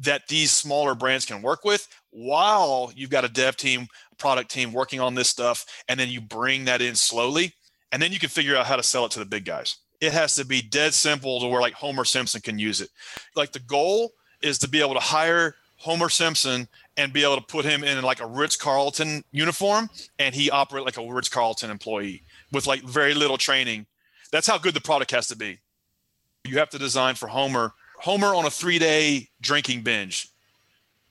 that 0.00 0.26
these 0.26 0.50
smaller 0.50 0.96
brands 0.96 1.24
can 1.24 1.40
work 1.40 1.64
with 1.64 1.86
while 2.14 2.92
you've 2.94 3.10
got 3.10 3.24
a 3.24 3.28
dev 3.28 3.56
team, 3.56 3.88
product 4.18 4.50
team 4.50 4.72
working 4.72 5.00
on 5.00 5.14
this 5.14 5.28
stuff, 5.28 5.66
and 5.88 5.98
then 5.98 6.08
you 6.08 6.20
bring 6.20 6.64
that 6.66 6.80
in 6.80 6.94
slowly, 6.94 7.52
and 7.90 8.00
then 8.00 8.12
you 8.12 8.20
can 8.20 8.28
figure 8.28 8.56
out 8.56 8.66
how 8.66 8.76
to 8.76 8.82
sell 8.84 9.04
it 9.04 9.10
to 9.12 9.18
the 9.18 9.24
big 9.26 9.44
guys. 9.44 9.76
it 10.00 10.12
has 10.12 10.34
to 10.36 10.44
be 10.44 10.60
dead 10.62 10.92
simple 10.94 11.40
to 11.40 11.48
where 11.48 11.60
like 11.60 11.72
Homer 11.74 12.04
Simpson 12.04 12.40
can 12.40 12.58
use 12.58 12.80
it. 12.80 12.90
Like 13.34 13.52
the 13.52 13.60
goal 13.60 14.12
is 14.42 14.58
to 14.58 14.68
be 14.68 14.80
able 14.80 14.94
to 14.94 15.00
hire 15.00 15.54
Homer 15.76 16.08
Simpson 16.08 16.68
and 16.96 17.12
be 17.12 17.24
able 17.24 17.36
to 17.36 17.42
put 17.42 17.64
him 17.64 17.82
in 17.82 18.02
like 18.02 18.20
a 18.20 18.26
Ritz 18.26 18.56
Carlton 18.56 19.24
uniform 19.32 19.88
and 20.18 20.34
he 20.34 20.50
operate 20.50 20.84
like 20.84 20.98
a 20.98 21.02
Ritz 21.02 21.28
Carlton 21.28 21.70
employee 21.70 22.22
with 22.52 22.66
like 22.66 22.82
very 22.82 23.14
little 23.14 23.38
training. 23.38 23.86
That's 24.30 24.46
how 24.46 24.58
good 24.58 24.74
the 24.74 24.80
product 24.80 25.10
has 25.12 25.28
to 25.28 25.36
be. 25.36 25.58
You 26.44 26.58
have 26.58 26.70
to 26.70 26.78
design 26.78 27.14
for 27.14 27.28
Homer. 27.28 27.72
Homer 28.00 28.34
on 28.34 28.44
a 28.44 28.50
three 28.50 28.78
day 28.78 29.28
drinking 29.40 29.82
binge 29.82 30.28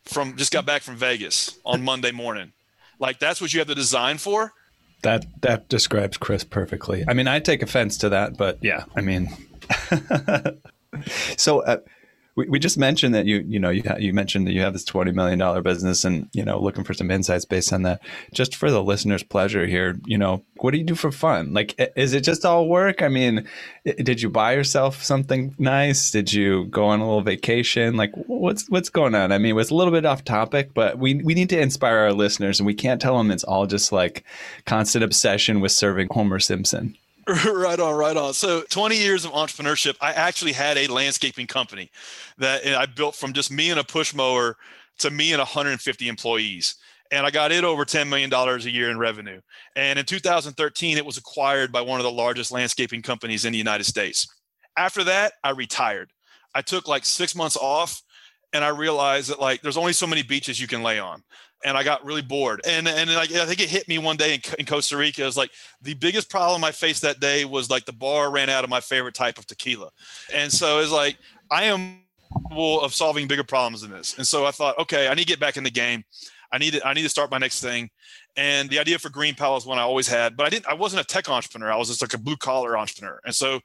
from 0.06 0.36
just 0.38 0.52
got 0.52 0.66
back 0.66 0.82
from 0.82 0.96
Vegas 0.96 1.58
on 1.66 1.84
Monday 1.84 2.12
morning. 2.12 2.54
Like 3.00 3.20
that's 3.20 3.42
what 3.42 3.54
you 3.54 3.60
have 3.60 3.68
to 3.68 3.76
design 3.76 4.18
for. 4.18 4.54
That 5.02 5.26
that 5.42 5.68
describes 5.70 6.18
Chris 6.18 6.44
perfectly. 6.44 7.04
I 7.08 7.14
mean, 7.14 7.28
I 7.28 7.40
take 7.40 7.62
offense 7.62 7.98
to 8.00 8.10
that, 8.10 8.38
but 8.38 8.60
yeah, 8.62 8.86
I 8.96 9.02
mean, 9.02 9.30
so 11.38 11.62
uh, 11.62 11.78
we, 12.36 12.48
we 12.50 12.60
just 12.60 12.78
mentioned 12.78 13.14
that 13.16 13.26
you 13.26 13.44
you 13.48 13.60
know 13.60 13.70
you 13.70 13.84
ha- 13.86 13.98
you 13.98 14.14
mentioned 14.14 14.48
that 14.48 14.54
you 14.54 14.62
have 14.62 14.74
this 14.74 14.84
twenty 14.84 15.12
million 15.12 15.40
dollar 15.40 15.62
business 15.62 16.04
and 16.04 16.30
you 16.34 16.44
know 16.44 16.60
looking 16.60 16.84
for 16.84 16.94
some 16.94 17.12
insights 17.12 17.46
based 17.46 17.72
on 17.72 17.84
that. 17.84 18.02
Just 18.34 18.56
for 18.56 18.72
the 18.72 18.84
listener's 18.84 19.24
pleasure 19.24 19.68
here, 19.68 20.00
you 20.06 20.18
know, 20.18 20.44
what 20.58 20.72
do 20.72 20.78
you 20.78 20.84
do 20.84 20.96
for 20.96 21.12
fun? 21.12 21.54
Like, 21.54 21.76
is 21.96 22.14
it 22.14 22.22
just 22.24 22.46
all 22.46 22.68
work? 22.68 23.02
I 23.02 23.08
mean, 23.08 23.48
did 23.86 24.22
you 24.22 24.30
buy 24.30 24.54
yourself 24.54 25.04
something 25.04 25.56
nice? 25.60 26.12
Did 26.12 26.34
you 26.34 26.66
go 26.66 26.86
on 26.86 27.00
a 27.00 27.06
little 27.06 27.22
vacation? 27.22 27.96
Like, 27.96 28.12
what's 28.16 28.70
what's 28.70 28.90
going 28.90 29.16
on? 29.16 29.32
I 29.32 29.38
mean, 29.38 29.58
it's 29.60 29.70
a 29.70 29.76
little 29.76 29.94
bit 29.94 30.06
off 30.06 30.24
topic, 30.24 30.74
but 30.74 30.98
we 30.98 31.16
we 31.16 31.34
need 31.34 31.50
to 31.50 31.60
inspire 31.60 31.98
our 31.98 32.14
listeners, 32.14 32.60
and 32.60 32.68
we 32.68 32.74
can't 32.74 33.02
tell 33.02 33.18
them 33.18 33.32
it's 33.32 33.44
all 33.44 33.68
just 33.68 33.92
like 33.92 34.24
constant 34.66 35.04
obsession 35.04 35.62
with 35.62 35.72
serving 35.72 36.08
Homer 36.12 36.40
Simpson. 36.40 36.98
right 37.46 37.80
on, 37.80 37.96
right 37.96 38.18
on. 38.18 38.34
So 38.34 38.64
20 38.70 38.98
years 38.98 39.24
of 39.24 39.32
entrepreneurship. 39.32 39.96
I 40.02 40.12
actually 40.12 40.52
had 40.52 40.78
a 40.78 40.88
landscaping 40.88 41.48
company 41.48 41.90
that 42.38 42.66
I 42.68 42.86
built 42.86 43.16
from 43.16 43.34
just 43.34 43.52
me 43.52 43.70
and 43.70 43.80
a 43.80 43.84
push 43.84 44.14
mower 44.14 44.58
to 45.00 45.10
me 45.10 45.32
and 45.32 45.40
150 45.40 46.08
employees. 46.08 46.76
And 47.12 47.26
I 47.26 47.32
got 47.32 47.52
it 47.52 47.64
over 47.64 47.86
$10 47.86 48.10
million 48.10 48.34
a 48.34 48.58
year 48.70 48.90
in 48.90 48.98
revenue. 48.98 49.40
And 49.76 50.00
in 50.00 50.06
2013, 50.06 50.98
it 50.98 51.06
was 51.06 51.18
acquired 51.18 51.72
by 51.72 51.82
one 51.82 52.00
of 52.00 52.04
the 52.04 52.12
largest 52.12 52.52
landscaping 52.52 53.02
companies 53.02 53.46
in 53.46 53.52
the 53.52 53.58
United 53.58 53.86
States. 53.86 54.28
After 54.76 55.04
that, 55.06 55.34
I 55.44 55.52
retired. 55.52 56.12
I 56.56 56.62
took 56.62 56.88
like 56.88 57.06
six 57.06 57.36
months 57.36 57.56
off 57.56 58.02
and 58.52 58.64
I 58.64 58.70
realized 58.70 59.30
that 59.30 59.40
like 59.40 59.62
there's 59.62 59.78
only 59.78 59.94
so 59.94 60.08
many 60.08 60.24
beaches 60.24 60.60
you 60.60 60.68
can 60.68 60.84
lay 60.84 61.00
on 61.00 61.24
and 61.64 61.78
I 61.78 61.84
got 61.84 62.06
really 62.06 62.22
bored. 62.22 62.62
And 62.68 62.88
and 62.88 63.14
like 63.14 63.32
I 63.32 63.46
think 63.46 63.60
it 63.60 63.70
hit 63.70 63.88
me 63.88 63.98
one 63.98 64.18
day 64.18 64.36
in, 64.36 64.42
in 64.60 64.66
Costa 64.66 64.98
Rica. 64.98 65.24
It 65.24 65.26
was 65.26 65.38
like 65.38 65.52
the 65.82 65.94
biggest 65.94 66.30
problem 66.30 66.64
I 66.64 66.72
faced 66.72 67.02
that 67.04 67.20
day 67.20 67.46
was 67.46 67.70
like 67.70 67.86
the 67.86 67.94
bar 67.94 68.32
ran 68.32 68.50
out 68.50 68.64
of 68.64 68.70
my 68.70 68.80
favorite 68.80 69.16
type 69.16 69.38
of 69.38 69.48
tequila, 69.48 69.90
and 70.34 70.52
so 70.52 70.80
it's 70.80 70.92
like 70.92 71.18
I 71.52 71.66
am 71.66 72.02
capable 72.32 72.82
of 72.82 72.94
solving 72.94 73.28
bigger 73.28 73.44
problems 73.44 73.82
than 73.82 73.92
this. 73.92 74.18
And 74.18 74.28
so 74.28 74.46
I 74.46 74.52
thought, 74.52 74.78
okay, 74.80 75.08
I 75.08 75.14
need 75.14 75.24
to 75.24 75.28
get 75.28 75.40
back 75.40 75.58
in 75.58 75.64
the 75.64 75.72
game. 75.72 76.04
I 76.52 76.58
need 76.58 76.74
to 76.74 76.88
I 76.88 76.94
need 76.94 77.04
to 77.04 77.10
start 77.10 77.32
my 77.32 77.38
next 77.38 77.62
thing. 77.62 77.90
And 78.36 78.70
the 78.70 78.80
idea 78.80 78.98
for 79.00 79.10
Green 79.10 79.36
Pal 79.36 79.58
is 79.58 79.66
one 79.66 79.78
I 79.78 79.84
always 79.84 80.08
had, 80.08 80.36
but 80.36 80.46
I 80.46 80.50
didn't. 80.50 80.68
I 80.68 80.74
wasn't 80.74 81.02
a 81.02 81.06
tech 81.06 81.30
entrepreneur. 81.30 81.72
I 81.72 81.78
was 81.78 81.90
just 81.90 82.02
like 82.02 82.14
a 82.14 82.18
blue 82.18 82.38
collar 82.38 82.78
entrepreneur. 82.78 83.20
And 83.26 83.34
so, 83.34 83.60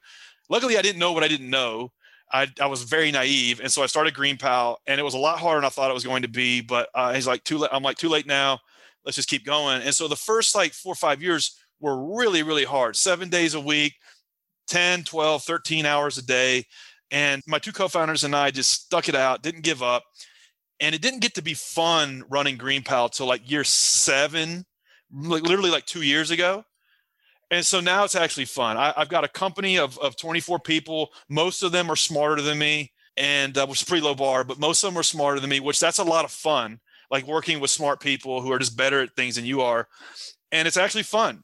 luckily, 0.49 0.77
I 0.77 0.81
didn't 0.81 0.99
know 0.99 1.11
what 1.11 1.23
I 1.23 1.27
didn't 1.27 1.49
know. 1.49 1.91
I, 2.31 2.47
I 2.61 2.67
was 2.67 2.83
very 2.83 3.11
naive, 3.11 3.59
and 3.59 3.71
so 3.71 3.81
I 3.81 3.87
started 3.87 4.13
Green 4.13 4.37
Pal, 4.37 4.79
and 4.85 4.99
it 4.99 5.03
was 5.03 5.15
a 5.15 5.19
lot 5.19 5.39
harder 5.39 5.61
than 5.61 5.65
I 5.65 5.69
thought 5.69 5.89
it 5.89 5.95
was 5.95 6.05
going 6.05 6.21
to 6.21 6.27
be. 6.27 6.61
But 6.61 6.89
uh, 6.93 7.13
he's 7.13 7.27
like, 7.27 7.43
too 7.43 7.57
late. 7.57 7.71
I'm 7.73 7.83
like, 7.83 7.97
too 7.97 8.09
late 8.09 8.27
now. 8.27 8.59
Let's 9.03 9.15
just 9.15 9.29
keep 9.29 9.45
going. 9.45 9.81
And 9.81 9.93
so 9.93 10.07
the 10.07 10.15
first 10.15 10.55
like 10.55 10.73
four 10.73 10.91
or 10.91 10.95
five 10.95 11.21
years 11.23 11.57
were 11.79 12.15
really, 12.15 12.43
really 12.43 12.65
hard. 12.65 12.95
Seven 12.95 13.29
days 13.29 13.53
a 13.53 13.59
week, 13.59 13.93
10, 14.67 15.03
12, 15.03 15.43
13 15.43 15.85
hours 15.85 16.17
a 16.17 16.25
day. 16.25 16.65
And 17.11 17.41
my 17.47 17.57
two 17.57 17.71
co-founders 17.71 18.23
and 18.23 18.35
I 18.35 18.51
just 18.51 18.71
stuck 18.71 19.09
it 19.09 19.15
out, 19.15 19.41
didn't 19.41 19.61
give 19.63 19.81
up. 19.81 20.03
And 20.79 20.93
it 20.93 21.01
didn't 21.01 21.21
get 21.21 21.33
to 21.35 21.41
be 21.41 21.55
fun 21.55 22.23
running 22.29 22.57
Green 22.57 22.83
Pal 22.83 23.09
till 23.09 23.25
like 23.25 23.49
year 23.49 23.63
seven, 23.63 24.65
like 25.11 25.43
literally 25.43 25.71
like 25.71 25.85
two 25.85 26.03
years 26.03 26.29
ago 26.29 26.63
and 27.51 27.65
so 27.65 27.79
now 27.79 28.03
it's 28.03 28.15
actually 28.15 28.45
fun. 28.45 28.77
I, 28.77 28.93
have 28.95 29.09
got 29.09 29.23
a 29.23 29.27
company 29.27 29.77
of, 29.77 29.97
of 29.99 30.15
24 30.15 30.59
people. 30.59 31.11
Most 31.29 31.63
of 31.63 31.71
them 31.71 31.89
are 31.89 31.95
smarter 31.95 32.41
than 32.41 32.59
me, 32.59 32.91
and 33.17 33.57
uh, 33.57 33.65
which 33.67 33.81
is 33.81 33.87
pretty 33.87 34.03
low 34.03 34.15
bar, 34.15 34.43
but 34.43 34.59
most 34.59 34.83
of 34.83 34.91
them 34.91 34.99
are 34.99 35.03
smarter 35.03 35.39
than 35.39 35.49
me, 35.49 35.59
which 35.59 35.79
that's 35.79 35.99
a 35.99 36.03
lot 36.03 36.25
of 36.25 36.31
fun. 36.31 36.79
Like 37.11 37.25
working 37.25 37.59
with 37.59 37.71
smart 37.71 38.01
people 38.01 38.41
who 38.41 38.51
are 38.51 38.59
just 38.59 38.77
better 38.77 39.01
at 39.01 39.15
things 39.15 39.35
than 39.35 39.45
you 39.45 39.61
are, 39.61 39.87
and 40.51 40.67
it's 40.67 40.77
actually 40.77 41.03
fun. 41.03 41.41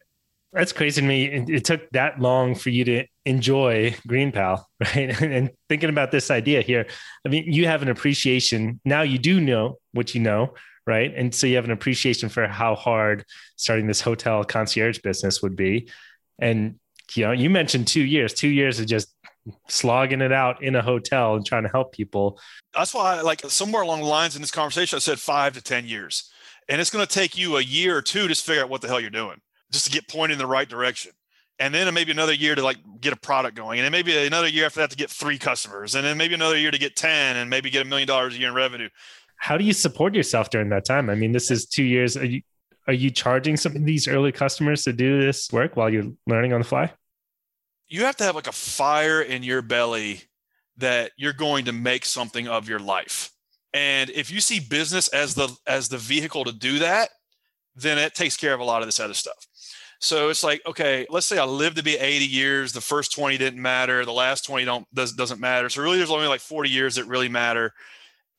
That's 0.53 0.71
crazy 0.71 1.01
to 1.01 1.07
me. 1.07 1.25
It 1.25 1.65
took 1.65 1.89
that 1.89 2.21
long 2.21 2.55
for 2.55 2.69
you 2.69 2.85
to 2.85 3.05
enjoy 3.25 3.95
Green 4.07 4.31
Pal, 4.31 4.69
right? 4.79 5.21
And 5.21 5.49
thinking 5.67 5.89
about 5.89 6.11
this 6.11 6.31
idea 6.31 6.61
here, 6.61 6.85
I 7.25 7.29
mean, 7.29 7.51
you 7.51 7.67
have 7.67 7.81
an 7.81 7.89
appreciation 7.89 8.79
now. 8.85 9.01
You 9.01 9.17
do 9.17 9.41
know 9.41 9.79
what 9.91 10.15
you 10.15 10.21
know, 10.21 10.53
right? 10.85 11.13
And 11.15 11.33
so 11.33 11.47
you 11.47 11.55
have 11.55 11.65
an 11.65 11.71
appreciation 11.71 12.29
for 12.29 12.47
how 12.47 12.75
hard 12.75 13.25
starting 13.55 13.87
this 13.87 14.01
hotel 14.01 14.43
concierge 14.43 14.99
business 14.99 15.41
would 15.41 15.55
be. 15.55 15.89
And 16.39 16.79
you 17.13 17.25
know, 17.25 17.31
you 17.31 17.49
mentioned 17.49 17.87
two 17.87 18.03
years, 18.03 18.33
two 18.33 18.47
years 18.47 18.79
of 18.79 18.87
just 18.87 19.13
slogging 19.67 20.21
it 20.21 20.31
out 20.31 20.63
in 20.63 20.75
a 20.75 20.81
hotel 20.81 21.35
and 21.35 21.45
trying 21.45 21.63
to 21.63 21.69
help 21.69 21.91
people. 21.91 22.39
That's 22.73 22.93
why, 22.93 23.17
I, 23.17 23.21
like 23.21 23.41
somewhere 23.47 23.83
along 23.83 24.01
the 24.01 24.07
lines 24.07 24.35
in 24.35 24.41
this 24.41 24.51
conversation, 24.51 24.97
I 24.97 24.99
said 24.99 25.19
five 25.19 25.53
to 25.53 25.61
ten 25.61 25.85
years, 25.85 26.31
and 26.67 26.81
it's 26.81 26.89
going 26.89 27.05
to 27.05 27.11
take 27.11 27.37
you 27.37 27.57
a 27.57 27.61
year 27.61 27.97
or 27.97 28.01
two 28.01 28.27
to 28.27 28.35
figure 28.35 28.63
out 28.63 28.69
what 28.69 28.81
the 28.81 28.87
hell 28.87 28.99
you're 28.99 29.09
doing, 29.09 29.41
just 29.71 29.85
to 29.85 29.91
get 29.91 30.07
pointed 30.07 30.33
in 30.33 30.39
the 30.39 30.47
right 30.47 30.67
direction. 30.67 31.11
And 31.57 31.73
then 31.73 31.93
maybe 31.93 32.11
another 32.11 32.33
year 32.33 32.53
to 32.53 32.63
like 32.63 32.77
get 32.99 33.13
a 33.13 33.17
product 33.17 33.55
going, 33.55 33.79
and 33.79 33.85
then 33.85 33.91
maybe 33.91 34.17
another 34.25 34.47
year 34.47 34.65
after 34.65 34.81
that 34.81 34.89
to 34.89 34.97
get 34.97 35.09
three 35.09 35.37
customers, 35.37 35.95
and 35.95 36.03
then 36.03 36.17
maybe 36.17 36.33
another 36.33 36.57
year 36.57 36.71
to 36.71 36.79
get 36.79 36.95
ten, 36.95 37.37
and 37.37 37.49
maybe 37.49 37.69
get 37.69 37.83
a 37.83 37.85
million 37.85 38.07
dollars 38.07 38.35
a 38.35 38.39
year 38.39 38.49
in 38.49 38.55
revenue 38.55 38.89
how 39.37 39.57
do 39.57 39.63
you 39.63 39.73
support 39.73 40.15
yourself 40.15 40.49
during 40.49 40.69
that 40.69 40.85
time? 40.85 41.09
I 41.09 41.15
mean, 41.15 41.31
this 41.31 41.51
is 41.51 41.65
two 41.65 41.83
years. 41.83 42.17
Are 42.17 42.25
you 42.25 42.41
are 42.87 42.93
you 42.93 43.09
charging 43.09 43.57
some 43.57 43.75
of 43.75 43.83
these 43.83 44.07
early 44.07 44.31
customers 44.31 44.83
to 44.83 44.93
do 44.93 45.19
this 45.19 45.51
work 45.51 45.75
while 45.75 45.89
you're 45.89 46.11
learning 46.27 46.53
on 46.53 46.61
the 46.61 46.67
fly? 46.67 46.93
You 47.87 48.05
have 48.05 48.15
to 48.17 48.23
have 48.23 48.35
like 48.35 48.47
a 48.47 48.51
fire 48.51 49.21
in 49.21 49.43
your 49.43 49.61
belly 49.61 50.21
that 50.77 51.11
you're 51.17 51.33
going 51.33 51.65
to 51.65 51.71
make 51.71 52.05
something 52.05 52.47
of 52.47 52.69
your 52.69 52.79
life. 52.79 53.31
And 53.73 54.09
if 54.11 54.31
you 54.31 54.39
see 54.39 54.59
business 54.59 55.07
as 55.09 55.35
the 55.35 55.55
as 55.67 55.89
the 55.89 55.97
vehicle 55.97 56.43
to 56.45 56.51
do 56.51 56.79
that, 56.79 57.09
then 57.75 57.97
it 57.97 58.15
takes 58.15 58.37
care 58.37 58.53
of 58.53 58.59
a 58.59 58.63
lot 58.63 58.81
of 58.81 58.87
this 58.87 58.99
other 58.99 59.13
stuff. 59.13 59.47
So 59.99 60.29
it's 60.29 60.43
like, 60.43 60.61
okay, 60.67 61.07
let's 61.09 61.25
say 61.25 61.37
I 61.37 61.45
live 61.45 61.75
to 61.75 61.83
be 61.83 61.95
80 61.95 62.25
years. 62.25 62.73
The 62.73 62.81
first 62.81 63.13
20 63.13 63.37
didn't 63.37 63.61
matter. 63.61 64.05
The 64.05 64.13
last 64.13 64.45
20 64.45 64.65
don't 64.65 64.93
does, 64.93 65.13
doesn't 65.13 65.39
matter. 65.39 65.69
So 65.69 65.81
really, 65.81 65.97
there's 65.97 66.11
only 66.11 66.27
like 66.27 66.41
40 66.41 66.69
years 66.69 66.95
that 66.95 67.05
really 67.05 67.29
matter 67.29 67.73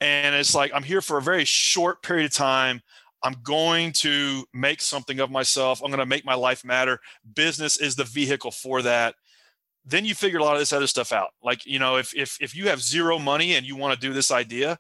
and 0.01 0.35
it's 0.35 0.55
like 0.55 0.73
i'm 0.75 0.83
here 0.83 1.01
for 1.01 1.19
a 1.19 1.23
very 1.23 1.45
short 1.45 2.03
period 2.03 2.27
of 2.27 2.33
time. 2.33 2.83
I'm 3.23 3.37
going 3.43 3.93
to 3.93 4.45
make 4.53 4.81
something 4.81 5.19
of 5.21 5.31
myself. 5.31 5.83
I'm 5.83 5.91
going 5.91 5.99
to 5.99 6.07
make 6.07 6.25
my 6.25 6.35
life 6.35 6.65
matter. 6.65 7.01
Business 7.35 7.79
is 7.79 7.97
the 7.97 8.05
vehicle 8.05 8.53
for 8.53 8.83
that. 8.83 9.17
Then 9.85 10.05
you 10.05 10.15
figure 10.15 10.39
a 10.39 10.45
lot 10.45 10.55
of 10.55 10.61
this 10.61 10.73
other 10.73 10.87
stuff 10.87 11.13
out. 11.13 11.31
Like 11.43 11.67
you 11.67 11.79
know 11.79 11.97
if 11.97 12.15
if, 12.15 12.37
if 12.41 12.55
you 12.55 12.69
have 12.69 12.81
zero 12.81 13.19
money 13.19 13.55
and 13.55 13.67
you 13.67 13.75
want 13.77 13.99
to 13.99 14.07
do 14.07 14.13
this 14.13 14.31
idea 14.31 14.79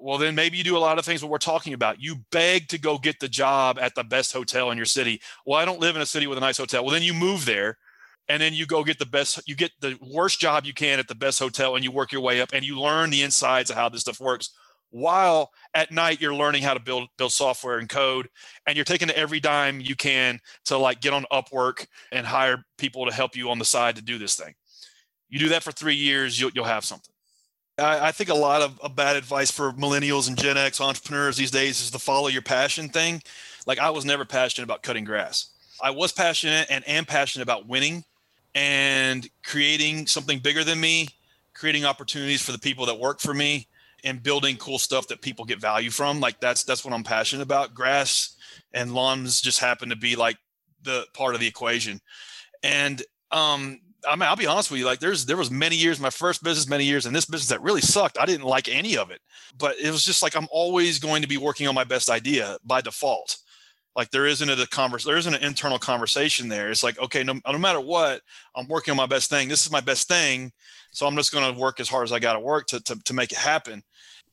well 0.00 0.16
then 0.16 0.34
maybe 0.34 0.56
you 0.56 0.62
do 0.62 0.76
a 0.76 0.78
lot 0.78 0.98
of 0.98 1.04
things 1.04 1.22
what 1.22 1.30
we're 1.30 1.38
talking 1.38 1.72
about. 1.72 2.00
You 2.00 2.16
beg 2.30 2.68
to 2.68 2.78
go 2.78 2.98
get 2.98 3.18
the 3.20 3.28
job 3.28 3.78
at 3.80 3.94
the 3.94 4.04
best 4.04 4.32
hotel 4.32 4.70
in 4.70 4.76
your 4.76 4.86
city. 4.86 5.20
Well 5.44 5.58
i 5.58 5.64
don't 5.64 5.80
live 5.80 5.96
in 5.96 6.02
a 6.02 6.06
city 6.06 6.26
with 6.26 6.38
a 6.38 6.40
nice 6.40 6.58
hotel. 6.58 6.84
Well 6.84 6.92
then 6.92 7.02
you 7.02 7.14
move 7.14 7.44
there 7.44 7.78
and 8.28 8.42
then 8.42 8.52
you 8.52 8.66
go 8.66 8.84
get 8.84 8.98
the 8.98 9.06
best 9.06 9.40
you 9.46 9.54
get 9.54 9.72
the 9.80 9.98
worst 10.00 10.40
job 10.40 10.64
you 10.64 10.74
can 10.74 10.98
at 10.98 11.08
the 11.08 11.14
best 11.14 11.38
hotel 11.38 11.74
and 11.74 11.84
you 11.84 11.90
work 11.90 12.12
your 12.12 12.20
way 12.20 12.40
up 12.40 12.50
and 12.52 12.64
you 12.64 12.78
learn 12.78 13.10
the 13.10 13.22
insides 13.22 13.70
of 13.70 13.76
how 13.76 13.88
this 13.88 14.02
stuff 14.02 14.20
works 14.20 14.50
while 14.90 15.50
at 15.74 15.92
night 15.92 16.20
you're 16.20 16.34
learning 16.34 16.62
how 16.62 16.74
to 16.74 16.80
build 16.80 17.08
build 17.18 17.32
software 17.32 17.78
and 17.78 17.88
code 17.88 18.28
and 18.66 18.76
you're 18.76 18.84
taking 18.84 19.10
every 19.10 19.40
dime 19.40 19.80
you 19.80 19.94
can 19.94 20.40
to 20.64 20.78
like 20.78 21.00
get 21.00 21.12
on 21.12 21.24
upwork 21.32 21.86
and 22.12 22.26
hire 22.26 22.64
people 22.78 23.04
to 23.06 23.12
help 23.12 23.36
you 23.36 23.50
on 23.50 23.58
the 23.58 23.64
side 23.64 23.96
to 23.96 24.02
do 24.02 24.18
this 24.18 24.34
thing. 24.34 24.54
You 25.28 25.38
do 25.38 25.50
that 25.50 25.62
for 25.62 25.72
three 25.72 25.94
years 25.94 26.40
you'll, 26.40 26.50
you'll 26.54 26.64
have 26.64 26.84
something. 26.84 27.12
I, 27.78 28.08
I 28.08 28.12
think 28.12 28.30
a 28.30 28.34
lot 28.34 28.62
of, 28.62 28.80
of 28.80 28.96
bad 28.96 29.16
advice 29.16 29.50
for 29.50 29.72
millennials 29.72 30.28
and 30.28 30.38
gen 30.38 30.56
x 30.56 30.80
entrepreneurs 30.80 31.36
these 31.36 31.50
days 31.50 31.80
is 31.80 31.90
the 31.90 31.98
follow 31.98 32.28
your 32.28 32.42
passion 32.42 32.88
thing. 32.88 33.22
Like 33.66 33.78
i 33.78 33.90
was 33.90 34.04
never 34.04 34.24
passionate 34.24 34.64
about 34.64 34.82
cutting 34.82 35.04
grass. 35.04 35.50
I 35.82 35.90
was 35.90 36.12
passionate 36.12 36.66
and 36.70 36.86
am 36.88 37.04
passionate 37.04 37.42
about 37.42 37.68
winning 37.68 38.04
and 38.54 39.28
creating 39.44 40.06
something 40.06 40.38
bigger 40.38 40.64
than 40.64 40.80
me, 40.80 41.08
creating 41.54 41.84
opportunities 41.84 42.42
for 42.42 42.52
the 42.52 42.58
people 42.58 42.86
that 42.86 42.98
work 42.98 43.20
for 43.20 43.34
me, 43.34 43.68
and 44.04 44.22
building 44.22 44.56
cool 44.56 44.78
stuff 44.78 45.08
that 45.08 45.22
people 45.22 45.44
get 45.44 45.60
value 45.60 45.90
from. 45.90 46.20
Like 46.20 46.40
that's 46.40 46.64
that's 46.64 46.84
what 46.84 46.94
I'm 46.94 47.04
passionate 47.04 47.42
about. 47.42 47.74
Grass 47.74 48.36
and 48.72 48.94
lawns 48.94 49.40
just 49.40 49.60
happen 49.60 49.88
to 49.90 49.96
be 49.96 50.16
like 50.16 50.36
the 50.82 51.06
part 51.14 51.34
of 51.34 51.40
the 51.40 51.46
equation. 51.46 52.00
And 52.62 53.02
um, 53.30 53.80
I 54.06 54.14
mean, 54.14 54.28
I'll 54.28 54.36
be 54.36 54.46
honest 54.46 54.70
with 54.70 54.80
you. 54.80 54.86
Like, 54.86 55.00
there's 55.00 55.26
there 55.26 55.36
was 55.36 55.50
many 55.50 55.76
years, 55.76 55.98
my 56.00 56.10
first 56.10 56.42
business, 56.42 56.68
many 56.68 56.84
years, 56.84 57.06
and 57.06 57.14
this 57.14 57.24
business 57.24 57.48
that 57.48 57.62
really 57.62 57.80
sucked. 57.80 58.18
I 58.18 58.26
didn't 58.26 58.46
like 58.46 58.68
any 58.68 58.96
of 58.96 59.10
it, 59.10 59.20
but 59.58 59.76
it 59.78 59.90
was 59.90 60.04
just 60.04 60.22
like 60.22 60.36
I'm 60.36 60.48
always 60.50 60.98
going 60.98 61.22
to 61.22 61.28
be 61.28 61.36
working 61.36 61.66
on 61.66 61.74
my 61.74 61.84
best 61.84 62.08
idea 62.08 62.58
by 62.64 62.80
default. 62.80 63.38
Like 63.96 64.10
there 64.10 64.26
isn't 64.26 64.48
a 64.48 64.66
converse 64.68 65.04
there 65.04 65.16
isn't 65.16 65.34
an 65.34 65.42
internal 65.42 65.78
conversation 65.78 66.48
there. 66.48 66.70
It's 66.70 66.82
like 66.82 66.98
okay 66.98 67.22
no, 67.24 67.40
no 67.46 67.58
matter 67.58 67.80
what 67.80 68.22
i'm 68.56 68.68
working 68.68 68.92
on 68.92 68.96
my 68.96 69.06
best 69.06 69.28
thing. 69.28 69.48
This 69.48 69.66
is 69.66 69.72
my 69.72 69.80
best 69.80 70.08
thing. 70.08 70.52
So 70.92 71.06
i'm 71.06 71.16
just 71.16 71.32
going 71.32 71.52
to 71.52 71.60
work 71.60 71.80
as 71.80 71.88
hard 71.88 72.04
as 72.04 72.12
i 72.12 72.18
got 72.18 72.34
to 72.34 72.40
work 72.40 72.66
to, 72.68 72.80
to 72.80 72.96
to 73.04 73.14
make 73.14 73.32
it 73.32 73.38
happen. 73.38 73.82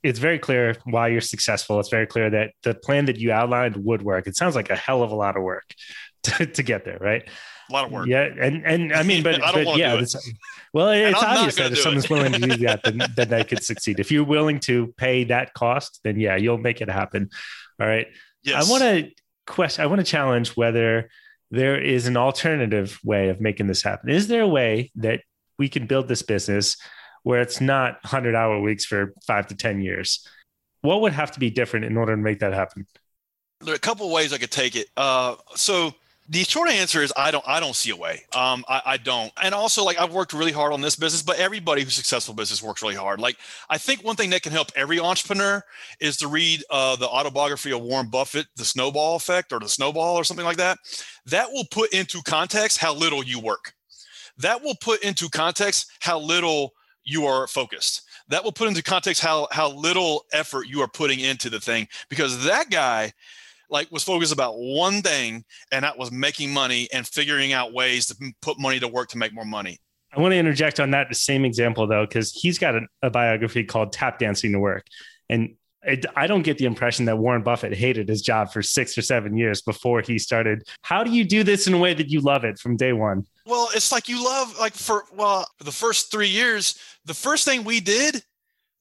It's 0.03 0.19
very 0.19 0.37
clear 0.37 0.75
why 0.83 1.07
you're 1.07 1.19
successful. 1.19 1.79
It's 1.79 1.89
very 1.89 2.05
clear 2.05 2.29
that 2.29 2.51
the 2.61 2.75
plan 2.75 3.05
that 3.05 3.17
you 3.17 3.31
outlined 3.31 3.75
would 3.77 4.03
work. 4.03 4.27
It 4.27 4.35
sounds 4.35 4.55
like 4.55 4.69
a 4.69 4.75
hell 4.75 5.01
of 5.01 5.11
a 5.11 5.15
lot 5.15 5.35
of 5.35 5.41
work 5.41 5.73
to, 6.23 6.45
to 6.45 6.63
get 6.63 6.85
there 6.85 6.99
right? 7.01 7.27
A 7.67 7.73
lot 7.73 7.85
of 7.85 7.91
work. 7.91 8.07
Yeah 8.07 8.29
and 8.39 8.63
and 8.65 8.93
i 8.93 9.01
mean 9.01 9.23
but, 9.23 9.43
I 9.43 9.63
but 9.63 9.77
yeah 9.77 9.95
it's, 9.95 10.15
well 10.73 10.91
it's 10.91 11.21
obvious 11.21 11.55
that 11.55 11.71
if 11.71 11.79
someone's 11.79 12.09
willing 12.09 12.33
to 12.33 12.39
do 12.39 12.57
that 12.67 12.83
then, 12.83 13.01
then 13.15 13.29
they 13.29 13.43
could 13.43 13.63
succeed. 13.63 13.99
If 13.99 14.11
you're 14.11 14.23
willing 14.23 14.59
to 14.61 14.93
pay 14.97 15.23
that 15.25 15.53
cost 15.55 16.01
then 16.03 16.19
yeah 16.19 16.35
you'll 16.35 16.59
make 16.59 16.81
it 16.81 16.89
happen. 16.89 17.29
All 17.79 17.87
right. 17.87 18.07
Yes 18.43 18.67
I 18.67 18.71
want 18.71 18.83
to 18.83 19.11
question. 19.47 19.83
I 19.83 19.87
want 19.87 19.99
to 19.99 20.05
challenge 20.05 20.55
whether 20.55 21.09
there 21.51 21.79
is 21.81 22.07
an 22.07 22.17
alternative 22.17 22.99
way 23.03 23.29
of 23.29 23.39
making 23.39 23.67
this 23.67 23.83
happen. 23.83 24.09
Is 24.09 24.27
there 24.27 24.41
a 24.41 24.47
way 24.47 24.91
that 24.95 25.21
we 25.57 25.69
can 25.69 25.87
build 25.87 26.07
this 26.07 26.21
business 26.21 26.77
where 27.23 27.41
it's 27.41 27.61
not 27.61 28.03
hundred 28.05 28.35
hour 28.35 28.59
weeks 28.59 28.85
for 28.85 29.13
five 29.25 29.47
to 29.47 29.55
ten 29.55 29.81
years? 29.81 30.27
What 30.81 31.01
would 31.01 31.13
have 31.13 31.31
to 31.31 31.39
be 31.39 31.49
different 31.49 31.85
in 31.85 31.97
order 31.97 32.15
to 32.15 32.21
make 32.21 32.39
that 32.39 32.53
happen? 32.53 32.85
there 33.61 33.73
are 33.73 33.75
a 33.75 33.79
couple 33.79 34.05
of 34.05 34.11
ways 34.11 34.33
I 34.33 34.37
could 34.37 34.51
take 34.51 34.75
it. 34.75 34.87
Uh, 34.95 35.35
so 35.55 35.93
the 36.27 36.43
short 36.43 36.69
answer 36.69 37.03
is 37.03 37.13
I 37.15 37.29
don't 37.29 37.43
I 37.47 37.59
don't 37.59 37.75
see 37.75 37.91
a 37.91 37.95
way. 37.95 38.23
Um, 38.35 38.65
I, 38.67 38.81
I 38.85 38.97
don't. 38.97 39.31
And 39.41 39.53
also 39.53 39.83
like 39.83 39.99
I've 39.99 40.13
worked 40.13 40.33
really 40.33 40.51
hard 40.51 40.73
on 40.73 40.81
this 40.81 40.95
business, 40.95 41.21
but 41.21 41.37
everybody 41.37 41.83
who's 41.83 41.93
successful 41.93 42.33
business 42.33 42.63
works 42.63 42.81
really 42.81 42.95
hard. 42.95 43.19
Like 43.19 43.37
I 43.69 43.77
think 43.77 44.03
one 44.03 44.15
thing 44.15 44.31
that 44.31 44.41
can 44.41 44.51
help 44.51 44.71
every 44.75 44.99
entrepreneur 44.99 45.63
is 45.99 46.17
to 46.17 46.27
read 46.27 46.63
uh, 46.71 46.95
the 46.95 47.07
autobiography 47.07 47.71
of 47.71 47.81
Warren 47.81 48.09
Buffett, 48.09 48.47
The 48.55 48.65
Snowball 48.65 49.15
Effect 49.15 49.53
or 49.53 49.59
The 49.59 49.69
Snowball 49.69 50.15
or 50.15 50.23
something 50.23 50.45
like 50.45 50.57
that. 50.57 50.79
That 51.27 51.51
will 51.51 51.65
put 51.69 51.93
into 51.93 52.21
context 52.23 52.79
how 52.79 52.95
little 52.95 53.23
you 53.23 53.39
work. 53.39 53.73
That 54.37 54.63
will 54.63 54.75
put 54.81 55.03
into 55.03 55.29
context 55.29 55.91
how 55.99 56.19
little 56.19 56.73
you 57.03 57.25
are 57.27 57.47
focused. 57.47 58.01
That 58.29 58.43
will 58.43 58.51
put 58.51 58.67
into 58.67 58.81
context 58.81 59.21
how 59.21 59.47
how 59.51 59.71
little 59.71 60.25
effort 60.33 60.65
you 60.67 60.81
are 60.81 60.87
putting 60.87 61.19
into 61.19 61.51
the 61.51 61.59
thing 61.59 61.87
because 62.09 62.43
that 62.45 62.71
guy 62.71 63.13
like 63.69 63.91
was 63.91 64.03
focused 64.03 64.33
about 64.33 64.53
one 64.57 65.01
thing 65.01 65.43
and 65.71 65.83
that 65.83 65.97
was 65.97 66.11
making 66.11 66.53
money 66.53 66.87
and 66.93 67.07
figuring 67.07 67.53
out 67.53 67.73
ways 67.73 68.05
to 68.07 68.15
put 68.41 68.59
money 68.59 68.79
to 68.79 68.87
work 68.87 69.09
to 69.09 69.17
make 69.17 69.33
more 69.33 69.45
money 69.45 69.77
I 70.15 70.21
want 70.21 70.31
to 70.31 70.37
interject 70.37 70.79
on 70.79 70.91
that 70.91 71.09
the 71.09 71.15
same 71.15 71.43
example 71.43 71.87
though, 71.87 72.05
because 72.05 72.31
he's 72.31 72.57
got 72.57 72.75
a, 72.75 72.81
a 73.01 73.09
biography 73.09 73.65
called 73.65 73.91
Tap 73.91 74.17
Dancing 74.17 74.53
to 74.53 74.59
Work, 74.59 74.85
and 75.27 75.55
it, 75.81 76.05
I 76.15 76.25
don't 76.25 76.43
get 76.43 76.57
the 76.57 76.63
impression 76.63 77.03
that 77.05 77.17
Warren 77.17 77.43
Buffett 77.43 77.73
hated 77.73 78.07
his 78.07 78.21
job 78.21 78.49
for 78.53 78.61
six 78.61 78.97
or 78.97 79.01
seven 79.01 79.35
years 79.35 79.61
before 79.61 79.99
he 79.99 80.17
started. 80.17 80.63
How 80.83 81.03
do 81.03 81.11
you 81.11 81.25
do 81.25 81.43
this 81.43 81.67
in 81.67 81.73
a 81.73 81.77
way 81.77 81.93
that 81.93 82.09
you 82.09 82.21
love 82.21 82.45
it 82.45 82.57
from 82.59 82.77
day 82.77 82.93
one? 82.93 83.25
well 83.45 83.69
it's 83.75 83.91
like 83.91 84.09
you 84.09 84.23
love 84.23 84.57
like 84.59 84.73
for 84.73 85.05
well 85.13 85.47
for 85.57 85.63
the 85.63 85.71
first 85.71 86.11
three 86.11 86.27
years 86.27 86.77
the 87.05 87.13
first 87.13 87.45
thing 87.45 87.63
we 87.63 87.79
did 87.79 88.23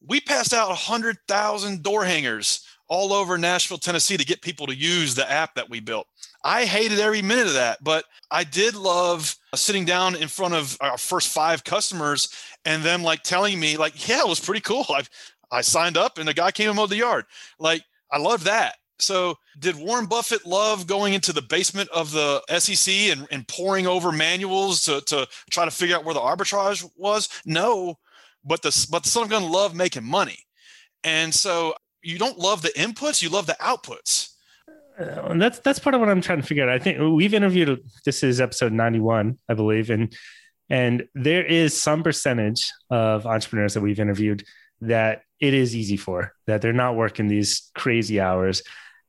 we 0.06 0.20
passed 0.20 0.52
out 0.52 0.68
100000 0.68 1.82
door 1.82 2.04
hangers 2.04 2.66
all 2.88 3.12
over 3.12 3.38
nashville 3.38 3.78
tennessee 3.78 4.16
to 4.16 4.24
get 4.24 4.42
people 4.42 4.66
to 4.66 4.74
use 4.74 5.14
the 5.14 5.30
app 5.30 5.54
that 5.54 5.68
we 5.68 5.80
built. 5.80 6.06
I 6.42 6.64
hated 6.64 7.00
every 7.00 7.22
minute 7.22 7.46
of 7.46 7.54
that 7.54 7.82
but 7.82 8.04
i 8.30 8.44
did 8.44 8.74
love 8.74 9.34
sitting 9.54 9.84
down 9.84 10.14
in 10.16 10.28
front 10.28 10.54
of 10.54 10.76
our 10.80 10.98
first 10.98 11.28
five 11.28 11.64
customers 11.64 12.28
and 12.64 12.82
them 12.82 13.02
like 13.02 13.22
telling 13.22 13.58
me 13.58 13.76
like 13.76 14.08
yeah 14.08 14.20
it 14.20 14.28
was 14.28 14.40
pretty 14.40 14.60
cool. 14.60 14.86
I 14.88 15.02
i 15.50 15.60
signed 15.60 15.96
up 15.96 16.18
and 16.18 16.26
the 16.28 16.34
guy 16.34 16.50
came 16.50 16.68
and 16.68 16.76
mowed 16.76 16.90
the 16.90 16.96
yard. 16.96 17.24
Like 17.58 17.82
i 18.10 18.18
love 18.18 18.44
that. 18.44 18.76
So 18.98 19.36
did 19.58 19.76
warren 19.76 20.06
buffett 20.06 20.46
love 20.46 20.86
going 20.86 21.14
into 21.14 21.32
the 21.32 21.42
basement 21.42 21.88
of 21.90 22.12
the 22.12 22.42
sec 22.48 23.16
and, 23.16 23.26
and 23.30 23.46
poring 23.48 23.86
over 23.86 24.12
manuals 24.12 24.84
to, 24.84 25.00
to 25.02 25.26
try 25.50 25.64
to 25.64 25.70
figure 25.70 25.96
out 25.96 26.04
where 26.04 26.14
the 26.14 26.20
arbitrage 26.20 26.88
was? 26.96 27.28
No 27.44 27.98
but 28.44 28.62
the 28.62 28.86
but 28.90 29.02
the 29.02 29.08
son 29.08 29.24
of 29.24 29.30
gun 29.30 29.50
loved 29.50 29.74
making 29.74 30.04
money. 30.04 30.38
And 31.02 31.34
so 31.34 31.74
you 32.04 32.18
don't 32.18 32.38
love 32.38 32.62
the 32.62 32.68
inputs 32.70 33.22
you 33.22 33.28
love 33.28 33.46
the 33.46 33.56
outputs 33.60 34.30
Uh, 34.98 35.26
and 35.30 35.42
that's 35.42 35.58
that's 35.60 35.80
part 35.80 35.94
of 35.94 36.00
what 36.00 36.08
I'm 36.08 36.20
trying 36.20 36.40
to 36.40 36.46
figure 36.46 36.62
out. 36.62 36.68
I 36.68 36.78
think 36.78 36.98
we've 37.00 37.34
interviewed. 37.34 37.82
This 38.04 38.22
is 38.22 38.40
episode 38.40 38.72
91, 38.72 39.38
I 39.48 39.54
believe, 39.54 39.90
and 39.90 40.14
and 40.70 41.08
there 41.14 41.44
is 41.44 41.74
some 41.76 42.02
percentage 42.04 42.70
of 42.90 43.26
entrepreneurs 43.26 43.74
that 43.74 43.80
we've 43.80 43.98
interviewed 43.98 44.44
that 44.82 45.22
it 45.40 45.52
is 45.52 45.74
easy 45.74 45.96
for 45.96 46.32
that 46.46 46.62
they're 46.62 46.72
not 46.72 46.94
working 46.94 47.26
these 47.26 47.70
crazy 47.74 48.20
hours. 48.20 48.62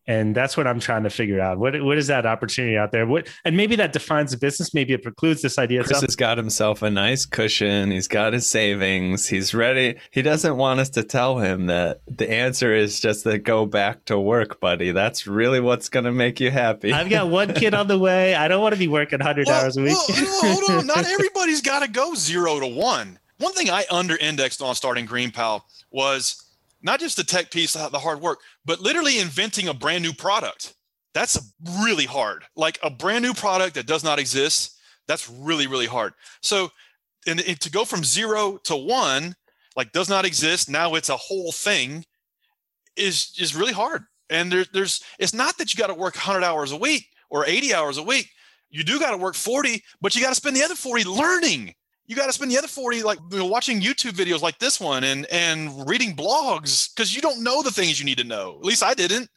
And 0.08 0.36
that's 0.36 0.56
what 0.56 0.68
I'm 0.68 0.80
trying 0.80 1.02
to 1.04 1.10
figure 1.10 1.40
out. 1.40 1.58
What 1.58 1.82
what 1.84 1.98
is 1.98 2.08
that 2.08 2.26
opportunity 2.28 2.78
out 2.78 2.92
there? 2.92 3.08
What 3.08 3.28
and 3.44 3.58
maybe 3.58 3.76
that 3.78 3.92
defines 3.92 4.32
the 4.32 4.38
business. 4.38 4.74
Maybe 4.74 4.94
it 4.94 5.02
precludes 5.02 5.42
this 5.42 5.58
idea. 5.58 5.84
Chris 5.84 6.02
has 6.02 6.16
got 6.16 6.38
himself 6.38 6.84
a 6.84 6.92
nice 6.92 7.26
cushion. 7.26 7.90
He's 7.90 8.08
got 8.08 8.34
his 8.34 8.48
savings. 8.48 9.28
He's 9.28 9.54
ready. 9.56 9.96
He 10.12 10.22
doesn't 10.22 10.58
want 10.58 10.80
us 10.80 10.90
to 10.92 11.04
tell 11.04 11.40
him 11.40 11.66
that 11.68 12.02
the 12.08 12.30
answer 12.32 12.74
is 12.76 13.00
just 13.00 13.24
to 13.24 13.40
go 13.40 13.66
back 13.66 14.06
to 14.06 14.20
work, 14.20 14.60
buddy. 14.60 14.92
That's 14.92 15.26
really 15.26 15.60
what's 15.60 15.90
going 15.90 16.06
to 16.06 16.12
make 16.12 16.40
you 16.40 16.52
happy. 16.52 16.94
I've 16.94 17.10
got 17.10 17.30
one 17.30 17.54
kid 17.54 17.74
on 17.74 17.88
the 17.88 17.98
way. 17.98 18.36
I 18.36 18.48
don't 18.48 18.62
want 18.62 18.74
to 18.74 18.80
be 18.80 18.88
working 18.88 19.20
100 19.20 19.48
Well, 19.48 19.64
hours 19.64 19.76
a 19.78 19.82
week. 19.82 19.98
well, 20.10 20.56
hold 20.56 20.70
on. 20.70 20.88
Not 20.88 21.06
everybody's 21.06 21.62
got 21.62 21.80
to 21.82 21.90
go 21.90 22.14
zero 22.14 22.60
to 22.60 22.68
one. 22.68 23.18
One 23.40 23.54
thing 23.54 23.70
I 23.72 23.86
under 23.92 24.16
indexed 24.16 24.62
on 24.62 24.76
starting 24.76 25.06
Green 25.06 25.32
Pal 25.32 25.66
was 25.92 26.45
not 26.82 27.00
just 27.00 27.18
the 27.18 27.24
tech 27.24 27.52
piece, 27.52 27.74
the 27.74 28.00
hard 28.00 28.22
work, 28.22 28.40
but 28.64 28.80
literally 28.80 29.20
inventing 29.20 29.68
a 29.68 29.74
brand 29.74 30.04
new 30.04 30.14
product. 30.14 30.76
That's 31.14 31.54
really 31.80 32.06
hard. 32.06 32.44
Like 32.56 32.78
a 32.84 32.90
brand 32.90 33.24
new 33.24 33.34
product 33.34 33.76
that 33.76 33.88
does 33.88 34.04
not 34.04 34.20
exist, 34.20 34.78
that's 35.08 35.30
really, 35.30 35.68
really 35.68 35.86
hard. 35.86 36.14
So, 36.42 36.72
and, 37.28 37.40
to 37.40 37.72
go 37.72 37.86
from 37.86 38.04
zero 38.04 38.58
to 38.66 38.76
one, 38.76 39.36
like 39.76 39.92
does 39.92 40.10
not 40.10 40.26
exist, 40.26 40.70
now 40.70 40.96
it's 40.96 41.10
a 41.10 41.18
whole 41.18 41.52
thing, 41.52 42.06
is 42.96 43.34
is 43.40 43.56
really 43.56 43.74
hard. 43.74 44.04
And 44.30 44.52
there, 44.52 44.66
there's, 44.74 45.04
it's 45.20 45.34
not 45.34 45.58
that 45.58 45.74
you 45.74 45.78
got 45.78 45.88
to 45.88 45.94
work 45.94 46.16
100 46.16 46.44
hours 46.44 46.72
a 46.72 46.78
week 46.78 47.08
or 47.30 47.46
80 47.46 47.74
hours 47.74 47.98
a 47.98 48.04
week. 48.04 48.30
You 48.70 48.84
do 48.84 49.00
got 49.00 49.12
to 49.12 49.18
work 49.18 49.36
40, 49.36 49.84
but 50.02 50.16
you 50.16 50.22
got 50.22 50.30
to 50.30 50.36
spend 50.36 50.56
the 50.56 50.64
other 50.64 50.76
40 50.76 51.04
learning 51.06 51.76
you 52.08 52.16
got 52.16 52.28
to 52.28 52.34
spend 52.34 52.52
the 52.52 52.58
other 52.58 52.68
40 52.68 53.04
like 53.04 53.20
you 53.32 53.40
know, 53.40 53.46
watching 53.46 53.82
youtube 53.82 54.12
videos 54.12 54.42
like 54.42 54.58
this 54.60 54.80
one 54.80 55.04
and 55.04 55.26
and 55.32 55.88
reading 55.90 56.16
blogs 56.16 56.94
because 56.94 57.16
you 57.16 57.22
don't 57.22 57.44
know 57.44 57.62
the 57.62 57.72
things 57.72 58.00
you 58.00 58.06
need 58.06 58.18
to 58.18 58.24
know. 58.24 58.58
At 58.60 58.66
least 58.66 58.84
i 58.84 58.94
didn't. 58.94 59.30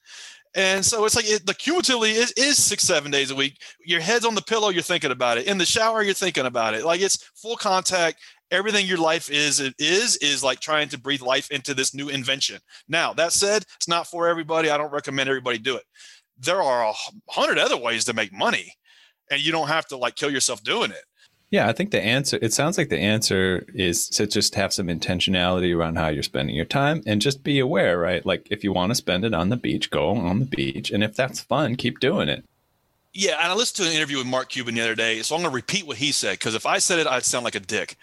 And 0.54 0.84
so 0.84 1.04
it's 1.04 1.14
like 1.14 1.28
it, 1.28 1.46
the 1.46 1.54
cumulatively 1.54 2.12
is, 2.12 2.32
is 2.32 2.62
six 2.62 2.82
seven 2.82 3.10
days 3.10 3.30
a 3.30 3.34
week. 3.34 3.58
Your 3.84 4.00
head's 4.00 4.24
on 4.24 4.34
the 4.34 4.42
pillow 4.42 4.70
you're 4.70 4.82
thinking 4.82 5.10
about 5.10 5.38
it. 5.38 5.46
In 5.46 5.58
the 5.58 5.66
shower 5.66 6.02
you're 6.02 6.14
thinking 6.14 6.46
about 6.46 6.74
it. 6.74 6.84
Like 6.84 7.00
it's 7.00 7.22
full 7.34 7.56
contact. 7.56 8.18
Everything 8.50 8.86
your 8.86 8.98
life 8.98 9.30
is 9.30 9.60
it 9.60 9.74
is 9.78 10.16
is 10.16 10.42
like 10.42 10.58
trying 10.58 10.88
to 10.88 10.98
breathe 10.98 11.20
life 11.20 11.50
into 11.50 11.74
this 11.74 11.94
new 11.94 12.08
invention. 12.08 12.58
Now 12.88 13.12
that 13.14 13.32
said 13.32 13.64
it's 13.76 13.88
not 13.88 14.06
for 14.06 14.26
everybody. 14.26 14.70
I 14.70 14.78
don't 14.78 14.92
recommend 14.92 15.28
everybody 15.28 15.58
do 15.58 15.76
it. 15.76 15.84
There 16.38 16.62
are 16.62 16.88
a 16.88 16.94
hundred 17.30 17.58
other 17.58 17.76
ways 17.76 18.04
to 18.06 18.14
make 18.14 18.32
money 18.32 18.72
and 19.30 19.44
you 19.44 19.52
don't 19.52 19.68
have 19.68 19.86
to 19.88 19.96
like 19.96 20.16
kill 20.16 20.30
yourself 20.30 20.62
doing 20.62 20.90
it 20.90 21.04
Yeah, 21.50 21.66
I 21.66 21.72
think 21.72 21.92
the 21.92 22.02
answer, 22.02 22.38
it 22.42 22.52
sounds 22.52 22.76
like 22.76 22.90
the 22.90 22.98
answer 22.98 23.64
is 23.74 24.08
to 24.10 24.26
just 24.26 24.54
have 24.54 24.72
some 24.72 24.88
intentionality 24.88 25.74
around 25.74 25.96
how 25.96 26.08
you're 26.08 26.22
spending 26.22 26.54
your 26.54 26.66
time 26.66 27.02
and 27.06 27.22
just 27.22 27.42
be 27.42 27.58
aware, 27.58 27.98
right? 27.98 28.24
Like 28.24 28.46
if 28.50 28.62
you 28.62 28.72
want 28.72 28.90
to 28.90 28.94
spend 28.94 29.24
it 29.24 29.32
on 29.32 29.48
the 29.48 29.56
beach, 29.56 29.90
go 29.90 30.10
on 30.10 30.40
the 30.40 30.44
beach. 30.44 30.90
And 30.90 31.02
if 31.02 31.14
that's 31.16 31.40
fun, 31.40 31.76
keep 31.76 32.00
doing 32.00 32.28
it. 32.28 32.44
Yeah, 33.14 33.38
and 33.42 33.50
I 33.50 33.54
listened 33.54 33.86
to 33.86 33.90
an 33.90 33.96
interview 33.96 34.18
with 34.18 34.26
Mark 34.26 34.50
Cuban 34.50 34.74
the 34.74 34.82
other 34.82 34.94
day, 34.94 35.22
so 35.22 35.34
I'm 35.34 35.40
going 35.40 35.50
to 35.50 35.54
repeat 35.54 35.86
what 35.86 35.96
he 35.96 36.12
said 36.12 36.32
because 36.32 36.54
if 36.54 36.66
I 36.66 36.78
said 36.78 36.98
it, 36.98 37.06
I'd 37.06 37.24
sound 37.24 37.44
like 37.44 37.54
a 37.54 37.60
dick. 37.60 37.96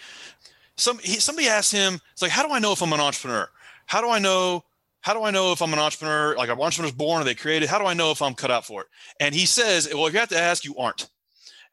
Some 0.76 0.98
he, 0.98 1.20
somebody 1.20 1.48
asked 1.48 1.72
him, 1.72 2.02
"It's 2.12 2.22
like, 2.22 2.32
how 2.32 2.46
do 2.46 2.54
I 2.54 2.60
know 2.60 2.74
if 2.74 2.82
I'm 2.82 2.92
an 2.92 3.00
entrepreneur? 3.00 3.48
How 3.86 4.02
do 4.02 4.10
I 4.10 4.20
know? 4.20 4.64
How 5.02 5.14
do 5.14 5.24
I 5.24 5.32
know 5.32 5.52
if 5.52 5.62
I'm 5.62 5.72
an 5.72 5.80
entrepreneur? 5.80 6.36
Like, 6.36 6.50
are 6.50 6.60
entrepreneurs 6.60 6.92
born? 6.92 7.22
Are 7.22 7.24
they 7.24 7.36
created? 7.36 7.70
How 7.70 7.80
do 7.80 7.86
I 7.86 7.94
know 7.94 8.12
if 8.12 8.22
I'm 8.22 8.34
cut 8.34 8.52
out 8.52 8.66
for 8.66 8.82
it?" 8.82 8.88
And 9.20 9.34
he 9.34 9.46
says, 9.46 9.88
"Well, 9.94 10.08
if 10.08 10.14
you 10.14 10.20
have 10.20 10.30
to 10.30 10.40
ask, 10.40 10.66
you 10.66 10.76
aren't." 10.76 11.08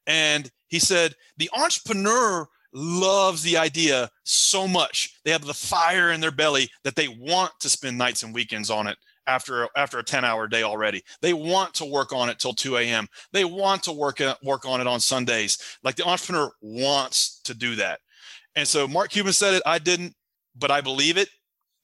And 0.06 0.50
he 0.68 0.78
said, 0.78 1.14
"The 1.36 1.50
entrepreneur 1.52 2.48
loves 2.72 3.42
the 3.42 3.58
idea 3.58 4.10
so 4.24 4.66
much. 4.66 5.14
They 5.24 5.30
have 5.30 5.44
the 5.44 5.54
fire 5.54 6.10
in 6.10 6.20
their 6.20 6.30
belly 6.30 6.70
that 6.84 6.96
they 6.96 7.08
want 7.08 7.52
to 7.60 7.68
spend 7.68 7.98
nights 7.98 8.22
and 8.22 8.34
weekends 8.34 8.70
on 8.70 8.86
it." 8.86 8.98
After 9.24 9.68
after 9.76 10.00
a 10.00 10.04
10 10.04 10.24
hour 10.24 10.48
day 10.48 10.64
already, 10.64 11.02
they 11.20 11.32
want 11.32 11.74
to 11.74 11.84
work 11.84 12.12
on 12.12 12.28
it 12.28 12.40
till 12.40 12.54
2 12.54 12.76
a.m. 12.78 13.06
They 13.32 13.44
want 13.44 13.84
to 13.84 13.92
work 13.92 14.20
uh, 14.20 14.34
work 14.42 14.66
on 14.66 14.80
it 14.80 14.88
on 14.88 14.98
Sundays. 14.98 15.58
Like 15.84 15.94
the 15.94 16.04
entrepreneur 16.04 16.50
wants 16.60 17.40
to 17.44 17.54
do 17.54 17.76
that. 17.76 18.00
And 18.56 18.66
so 18.66 18.88
Mark 18.88 19.10
Cuban 19.10 19.32
said 19.32 19.54
it. 19.54 19.62
I 19.64 19.78
didn't, 19.78 20.14
but 20.56 20.72
I 20.72 20.80
believe 20.80 21.16
it, 21.16 21.28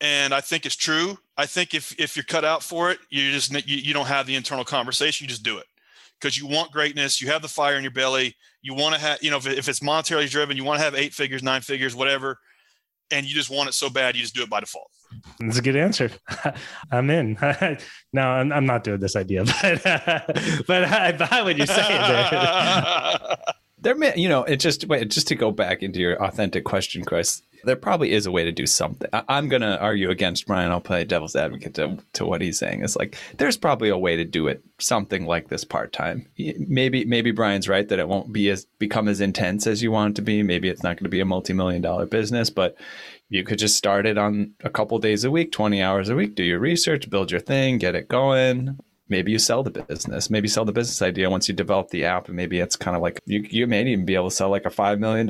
and 0.01 0.35
I 0.35 0.41
think 0.41 0.67
it's 0.67 0.77
true. 0.77 1.17
I 1.37 1.47
think 1.47 1.75
if 1.75 1.99
if 1.99 2.17
you're 2.17 2.25
cut 2.25 2.45
out 2.45 2.63
for 2.63 2.91
it, 2.91 2.99
you 3.09 3.31
just 3.31 3.53
you, 3.53 3.77
you 3.77 3.95
don't 3.95 4.07
have 4.07 4.27
the 4.27 4.35
internal 4.35 4.65
conversation. 4.65 5.25
You 5.25 5.29
just 5.29 5.45
do 5.45 5.59
it 5.59 5.67
because 6.21 6.39
you 6.39 6.47
want 6.47 6.73
greatness. 6.73 7.21
You 7.21 7.29
have 7.29 7.43
the 7.43 7.49
fire 7.49 7.77
in 7.77 7.83
your 7.83 7.93
belly. 7.93 8.37
You 8.63 8.75
want 8.75 8.95
to 8.95 9.01
have 9.01 9.23
you 9.23 9.31
know 9.31 9.37
if, 9.37 9.47
if 9.47 9.69
it's 9.69 9.81
monetarily 9.81 10.29
driven, 10.29 10.57
you 10.57 10.65
want 10.65 10.79
to 10.79 10.85
have 10.85 10.95
eight 10.95 11.15
figures, 11.15 11.43
nine 11.43 11.61
figures, 11.61 11.95
whatever, 11.95 12.39
and 13.11 13.27
you 13.27 13.35
just 13.35 13.51
want 13.51 13.69
it 13.69 13.73
so 13.73 13.89
bad, 13.89 14.17
you 14.17 14.23
just 14.23 14.35
do 14.35 14.43
it 14.43 14.51
by 14.51 14.61
default. 14.61 14.91
That's 15.41 15.59
a 15.59 15.63
good 15.63 15.77
answer. 15.77 16.11
I'm 16.93 17.09
in. 17.11 17.39
no, 18.13 18.23
I'm, 18.23 18.53
I'm, 18.53 18.67
not 18.67 18.85
doing 18.85 19.01
this 19.01 19.17
idea, 19.17 19.45
but 19.63 19.83
but 20.67 20.85
I 20.85 21.13
buy 21.13 21.43
what 21.43 21.57
you're 21.57 21.67
saying 21.67 22.03
there. 22.03 23.37
there 23.81 23.95
may, 23.95 24.15
you 24.17 24.29
know, 24.29 24.45
it 24.45 24.57
just 24.57 24.87
wait, 24.87 25.09
just 25.11 25.29
to 25.29 25.35
go 25.35 25.51
back 25.51 25.83
into 25.83 26.01
your 26.01 26.23
authentic 26.23 26.65
question, 26.65 27.05
Chris. 27.05 27.43
There 27.65 27.77
probably 27.77 28.13
is 28.13 28.27
a 28.27 28.31
way 28.31 28.45
to 28.45 28.53
do 28.53 28.67
something. 28.67 29.09
I, 29.13 29.39
am 29.39 29.49
going 29.49 29.63
to 29.63 29.81
argue 29.81 30.11
against 30.11 30.47
Brian. 30.47 30.71
I'll 30.71 30.81
play 30.81 31.05
devil's 31.05 31.37
advocate 31.37 31.75
to, 31.75 31.99
to 32.15 32.25
what 32.25 32.41
he's 32.41 32.59
saying. 32.59 32.83
It's 32.83 32.97
like 32.97 33.17
there's 33.37 33.57
probably 33.57 33.89
a 33.89 33.99
way 33.99 34.17
to 34.17 34.25
do 34.25 34.49
it 34.49 34.63
something 34.79 35.27
like 35.27 35.49
this 35.49 35.65
part 35.65 35.93
time. 35.93 36.29
Maybe 36.39 37.05
maybe 37.05 37.31
Brian's 37.31 37.69
right 37.69 37.89
that 37.89 37.99
it 37.99 38.09
won't 38.09 38.33
be 38.33 38.49
as 38.51 38.67
become 38.79 39.09
as 39.09 39.21
intense 39.21 39.67
as 39.67 39.83
you 39.83 39.91
want 39.91 40.13
it 40.13 40.17
to 40.17 40.23
be. 40.23 40.43
Maybe 40.43 40.69
it's 40.69 40.83
not 40.83 40.97
going 40.97 41.05
to 41.05 41.11
be 41.11 41.21
a 41.21 41.25
multi 41.25 41.53
million 41.53 41.83
dollar 41.83 42.07
business, 42.07 42.51
but 42.51 42.77
you 43.29 43.45
could 43.45 43.59
just 43.59 43.77
start 43.77 44.07
it 44.07 44.17
on 44.17 44.55
a 44.65 44.71
couple 44.71 44.99
days 44.99 45.25
a 45.25 45.31
week, 45.31 45.53
20 45.53 45.83
hours 45.83 46.09
a 46.09 46.15
week, 46.15 46.35
do 46.35 46.43
your 46.43 46.59
research, 46.59 47.11
build 47.11 47.31
your 47.31 47.41
thing, 47.41 47.79
get 47.79 47.95
it 47.95 48.09
going. 48.09 48.79
Maybe 49.09 49.33
you 49.33 49.39
sell 49.39 49.63
the 49.63 49.71
business. 49.71 50.31
Maybe 50.31 50.49
sell 50.49 50.65
the 50.65 50.73
business 50.73 51.01
idea 51.01 51.31
once 51.31 51.49
you 51.49 51.55
develop 51.55 51.89
the 51.89 52.05
app. 52.05 52.29
And 52.29 52.37
maybe 52.37 52.61
it's 52.61 52.77
kind 52.77 52.95
of 52.95 53.03
like 53.03 53.21
you, 53.25 53.47
you 53.51 53.67
may 53.67 53.83
even 53.83 54.05
be 54.05 54.15
able 54.15 54.29
to 54.29 54.35
sell 54.35 54.51
like 54.51 54.67
a 54.67 54.71
$5 54.71 54.99
million 54.99 55.27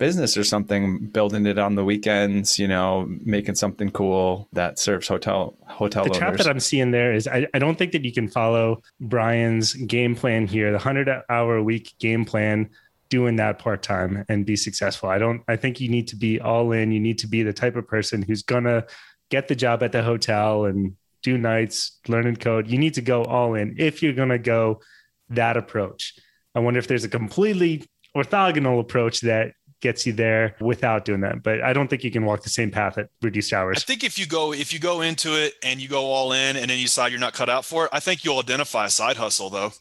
business 0.00 0.36
or 0.36 0.42
something, 0.42 0.98
building 0.98 1.46
it 1.46 1.58
on 1.58 1.74
the 1.76 1.84
weekends, 1.84 2.58
you 2.58 2.66
know, 2.66 3.06
making 3.22 3.54
something 3.54 3.90
cool 3.90 4.48
that 4.52 4.78
serves 4.78 5.06
hotel 5.06 5.54
hotel 5.68 6.04
the 6.04 6.10
owners. 6.10 6.18
trap 6.18 6.36
that 6.38 6.48
I'm 6.48 6.58
seeing 6.58 6.90
there 6.90 7.12
is 7.12 7.28
I, 7.28 7.46
I 7.54 7.60
don't 7.60 7.78
think 7.78 7.92
that 7.92 8.04
you 8.04 8.12
can 8.12 8.26
follow 8.26 8.82
Brian's 9.00 9.74
game 9.74 10.16
plan 10.16 10.46
here, 10.46 10.68
the 10.70 10.78
100 10.78 11.08
hour 11.28 11.56
a 11.56 11.62
week 11.62 11.94
game 12.00 12.24
plan 12.24 12.70
doing 13.10 13.36
that 13.36 13.58
part 13.58 13.82
time 13.82 14.24
and 14.28 14.46
be 14.46 14.56
successful. 14.56 15.10
I 15.10 15.18
don't, 15.18 15.42
I 15.48 15.56
think 15.56 15.80
you 15.80 15.88
need 15.88 16.08
to 16.08 16.16
be 16.16 16.40
all 16.40 16.72
in. 16.72 16.92
You 16.92 17.00
need 17.00 17.18
to 17.18 17.26
be 17.26 17.42
the 17.42 17.52
type 17.52 17.76
of 17.76 17.86
person 17.86 18.22
who's 18.22 18.42
going 18.42 18.64
to 18.64 18.86
get 19.30 19.48
the 19.48 19.54
job 19.54 19.82
at 19.82 19.92
the 19.92 20.02
hotel 20.02 20.64
and 20.64 20.96
do 21.22 21.36
nights, 21.36 21.98
learn 22.08 22.26
and 22.26 22.40
code. 22.40 22.68
You 22.68 22.78
need 22.78 22.94
to 22.94 23.02
go 23.02 23.24
all 23.24 23.54
in 23.54 23.74
if 23.78 24.02
you're 24.02 24.14
going 24.14 24.30
to 24.30 24.38
go 24.38 24.80
that 25.28 25.58
approach. 25.58 26.14
I 26.54 26.60
wonder 26.60 26.78
if 26.78 26.86
there's 26.86 27.04
a 27.04 27.08
completely 27.08 27.84
orthogonal 28.16 28.80
approach 28.80 29.20
that 29.20 29.52
gets 29.80 30.06
you 30.06 30.12
there 30.12 30.56
without 30.60 31.04
doing 31.04 31.20
that. 31.22 31.42
But 31.42 31.62
I 31.62 31.72
don't 31.72 31.88
think 31.88 32.04
you 32.04 32.10
can 32.10 32.24
walk 32.24 32.42
the 32.42 32.50
same 32.50 32.70
path 32.70 32.98
at 32.98 33.08
reduced 33.22 33.52
hours. 33.52 33.78
I 33.78 33.80
think 33.80 34.04
if 34.04 34.18
you 34.18 34.26
go 34.26 34.52
if 34.52 34.72
you 34.72 34.78
go 34.78 35.00
into 35.00 35.40
it 35.40 35.54
and 35.62 35.80
you 35.80 35.88
go 35.88 36.04
all 36.06 36.32
in 36.32 36.56
and 36.56 36.70
then 36.70 36.78
you 36.78 36.84
decide 36.84 37.12
you're 37.12 37.20
not 37.20 37.34
cut 37.34 37.48
out 37.48 37.64
for 37.64 37.84
it, 37.84 37.90
I 37.92 38.00
think 38.00 38.24
you'll 38.24 38.38
identify 38.38 38.86
a 38.86 38.90
side 38.90 39.16
hustle 39.16 39.50
though. 39.50 39.72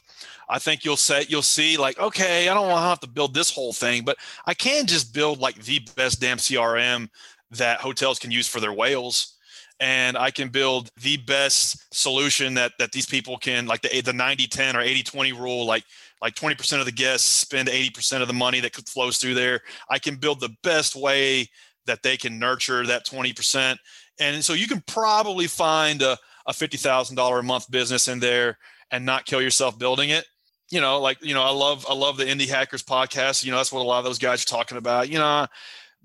I 0.50 0.58
think 0.58 0.84
you'll 0.84 0.98
say 0.98 1.26
you'll 1.30 1.44
see 1.44 1.78
like, 1.78 2.00
okay, 2.00 2.50
I 2.50 2.54
don't 2.54 2.68
want 2.68 2.80
to 2.80 2.90
have 2.90 3.00
to 3.02 3.08
build 3.08 3.34
this 3.34 3.52
whole 3.52 3.72
thing, 3.72 4.04
but 4.04 4.18
I 4.46 4.56
can 4.56 4.88
just 4.88 5.14
build 5.14 5.40
like 5.40 5.64
the 5.64 5.80
best 5.96 6.20
damn 6.20 6.38
CRM 6.38 7.10
that 7.52 7.82
hotels 7.82 8.20
can 8.20 8.32
use 8.32 8.48
for 8.48 8.60
their 8.60 8.74
whales. 8.74 9.36
And 9.82 10.18
I 10.18 10.30
can 10.32 10.50
build 10.50 10.92
the 11.02 11.18
best 11.18 11.94
solution 11.94 12.56
that 12.56 12.74
that 12.80 12.92
these 12.92 13.06
people 13.06 13.38
can 13.38 13.66
like 13.66 13.82
the 13.82 14.02
the 14.02 14.12
90 14.12 14.48
10 14.48 14.76
or 14.76 14.82
80 14.82 15.04
20 15.04 15.34
rule, 15.34 15.66
like 15.66 15.86
like 16.21 16.36
20% 16.36 16.79
of 16.79 16.86
the 16.86 16.91
guests 16.91 17.27
spend 17.27 17.69
80% 17.69 18.21
of 18.21 18.27
the 18.27 18.34
money 18.34 18.60
that 18.60 18.75
flows 18.89 19.17
through 19.17 19.36
there. 19.36 19.62
I 19.89 19.99
can 19.99 20.15
build 20.15 20.39
the 20.39 20.55
best 20.63 20.95
way 20.95 21.49
that 21.86 22.03
they 22.03 22.17
can 22.17 22.39
nurture 22.39 22.86
that 22.86 23.05
20%. 23.05 23.77
And 24.19 24.43
so 24.43 24.53
you 24.53 24.67
can 24.67 24.82
probably 24.82 25.47
find 25.47 26.01
a, 26.01 26.17
a 26.45 26.51
$50,000 26.51 27.39
a 27.39 27.43
month 27.43 27.71
business 27.71 28.08
in 28.08 28.19
there 28.19 28.58
and 28.91 29.05
not 29.05 29.25
kill 29.25 29.41
yourself 29.41 29.79
building 29.79 30.10
it 30.10 30.25
you 30.69 30.82
know, 30.82 30.99
like, 30.99 31.17
you 31.21 31.34
know, 31.34 31.41
I 31.41 31.51
love, 31.51 31.86
I 31.89 31.93
love 31.93 32.17
the 32.17 32.25
indie 32.25 32.47
hackers 32.47 32.84
podcast. 32.84 33.43
You 33.43 33.51
know, 33.51 33.58
that's 33.58 33.71
what 33.71 33.82
a 33.82 33.88
lot 33.88 33.99
of 33.99 34.05
those 34.05 34.19
guys 34.19 34.43
are 34.43 34.47
talking 34.47 34.77
about, 34.77 35.10
you 35.10 35.17
know, 35.17 35.47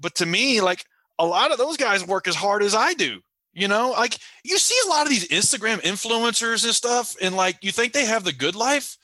but 0.01 0.15
to 0.17 0.27
me, 0.27 0.61
like 0.61 0.85
a 1.19 1.27
lot 1.27 1.53
of 1.53 1.59
those 1.59 1.77
guys 1.77 2.07
work 2.07 2.27
as 2.27 2.35
hard 2.35 2.63
as 2.63 2.75
I 2.75 2.95
do, 2.95 3.21
you 3.53 3.69
know, 3.69 3.91
like 3.91 4.19
you 4.43 4.59
see 4.59 4.77
a 4.87 4.91
lot 4.91 5.03
of 5.03 5.11
these 5.11 5.29
Instagram 5.29 5.81
influencers 5.83 6.65
and 6.65 6.75
stuff. 6.75 7.15
And 7.21 7.37
like, 7.37 7.59
you 7.63 7.73
think 7.73 7.93
they 7.93 8.07
have 8.07 8.25
the 8.25 8.33
good 8.33 8.57
life. 8.57 8.97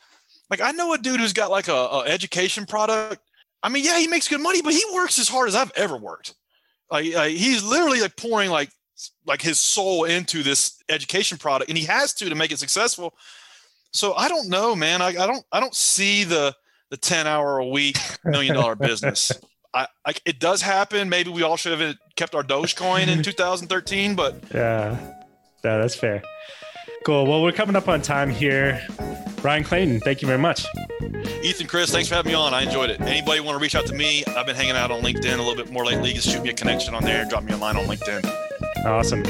Like 0.51 0.61
I 0.61 0.73
know 0.73 0.93
a 0.93 0.99
dude 0.99 1.21
who's 1.21 1.33
got 1.33 1.51
like 1.51 1.69
a, 1.69 1.73
a 1.73 2.05
education 2.07 2.67
product. 2.67 3.23
I 3.63 3.69
mean, 3.69 3.85
yeah, 3.85 3.99
he 3.99 4.07
makes 4.07 4.29
good 4.29 4.41
money, 4.41 4.63
but 4.63 4.73
he 4.73 4.83
works 4.93 5.19
as 5.19 5.29
hard 5.29 5.49
as 5.49 5.55
I've 5.55 5.73
ever 5.77 5.97
worked. 5.97 6.35
Like, 6.91 7.15
like 7.15 7.37
he's 7.37 7.63
literally 7.63 8.01
like 8.01 8.17
pouring 8.17 8.51
like, 8.51 8.71
like 9.27 9.41
his 9.41 9.61
soul 9.61 10.05
into 10.05 10.43
this 10.43 10.83
education 10.89 11.39
product 11.39 11.71
and 11.71 11.79
he 11.79 11.85
has 11.85 12.13
to 12.15 12.29
to 12.29 12.35
make 12.35 12.53
it 12.53 12.59
successful 12.59 13.15
so 13.93 14.15
I 14.15 14.29
don't 14.29 14.49
know, 14.49 14.77
man. 14.77 15.03
I, 15.03 15.09
I 15.09 15.27
don't 15.27 15.45
I 15.53 15.61
don't 15.61 15.75
see 15.75 16.25
the 16.25 16.55
the 16.91 16.97
10 16.97 17.27
hour 17.27 17.59
a 17.59 17.67
week 17.67 17.99
million 18.25 18.55
dollar 18.55 18.75
business. 18.77 19.33
I, 19.73 19.87
I, 20.05 20.15
it 20.25 20.41
does 20.41 20.63
happen. 20.63 21.09
Maybe 21.09 21.31
we 21.31 21.45
all 21.45 21.57
should 21.57 21.79
have 21.79 21.97
kept 22.17 22.35
our 22.35 22.43
Dogecoin 22.43 23.07
in 23.07 23.23
2013, 23.23 24.17
but 24.17 24.35
yeah, 24.53 24.99
yeah, 25.65 25.79
that's 25.79 25.95
fair. 25.95 26.23
Cool. 27.07 27.27
Well, 27.27 27.43
we're 27.43 27.53
coming 27.53 27.77
up 27.77 27.89
on 27.89 28.03
time 28.03 28.31
here. 28.31 28.85
Brian 29.43 29.65
Clayton, 29.65 30.01
thank 30.01 30.21
you 30.21 30.27
very 30.27 30.39
much. 30.39 30.67
Ethan, 31.43 31.67
Chris, 31.67 31.91
thanks 31.91 32.09
for 32.09 32.15
having 32.15 32.33
me 32.33 32.37
on. 32.37 32.53
I 32.53 32.63
enjoyed 32.63 32.91
it. 32.91 33.01
Anybody 33.01 33.41
want 33.41 33.57
to 33.59 33.63
reach 33.63 33.75
out 33.75 33.87
to 33.87 33.95
me? 33.95 34.23
I've 34.37 34.47
been 34.47 34.57
hanging 34.57 34.77
out 34.77 34.91
on 34.91 35.01
LinkedIn 35.01 35.35
a 35.35 35.43
little 35.43 35.57
bit 35.57 35.71
more 35.71 35.85
lately. 35.85 36.13
Just 36.13 36.29
shoot 36.29 36.43
me 36.43 36.51
a 36.51 36.55
connection 36.55 36.95
on 36.95 37.03
there. 37.05 37.25
Drop 37.25 37.43
me 37.45 37.53
a 37.53 37.57
line 37.57 37.77
on 37.77 37.85
LinkedIn. 37.87 38.25
Awesome. 38.85 39.23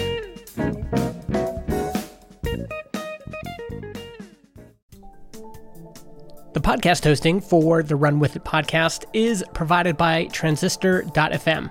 The 6.52 6.60
podcast 6.60 7.04
hosting 7.04 7.40
for 7.40 7.82
the 7.84 7.94
Run 7.94 8.18
With 8.18 8.34
It 8.34 8.44
podcast 8.44 9.04
is 9.12 9.44
provided 9.54 9.96
by 9.96 10.24
Transistor.fm. 10.26 11.70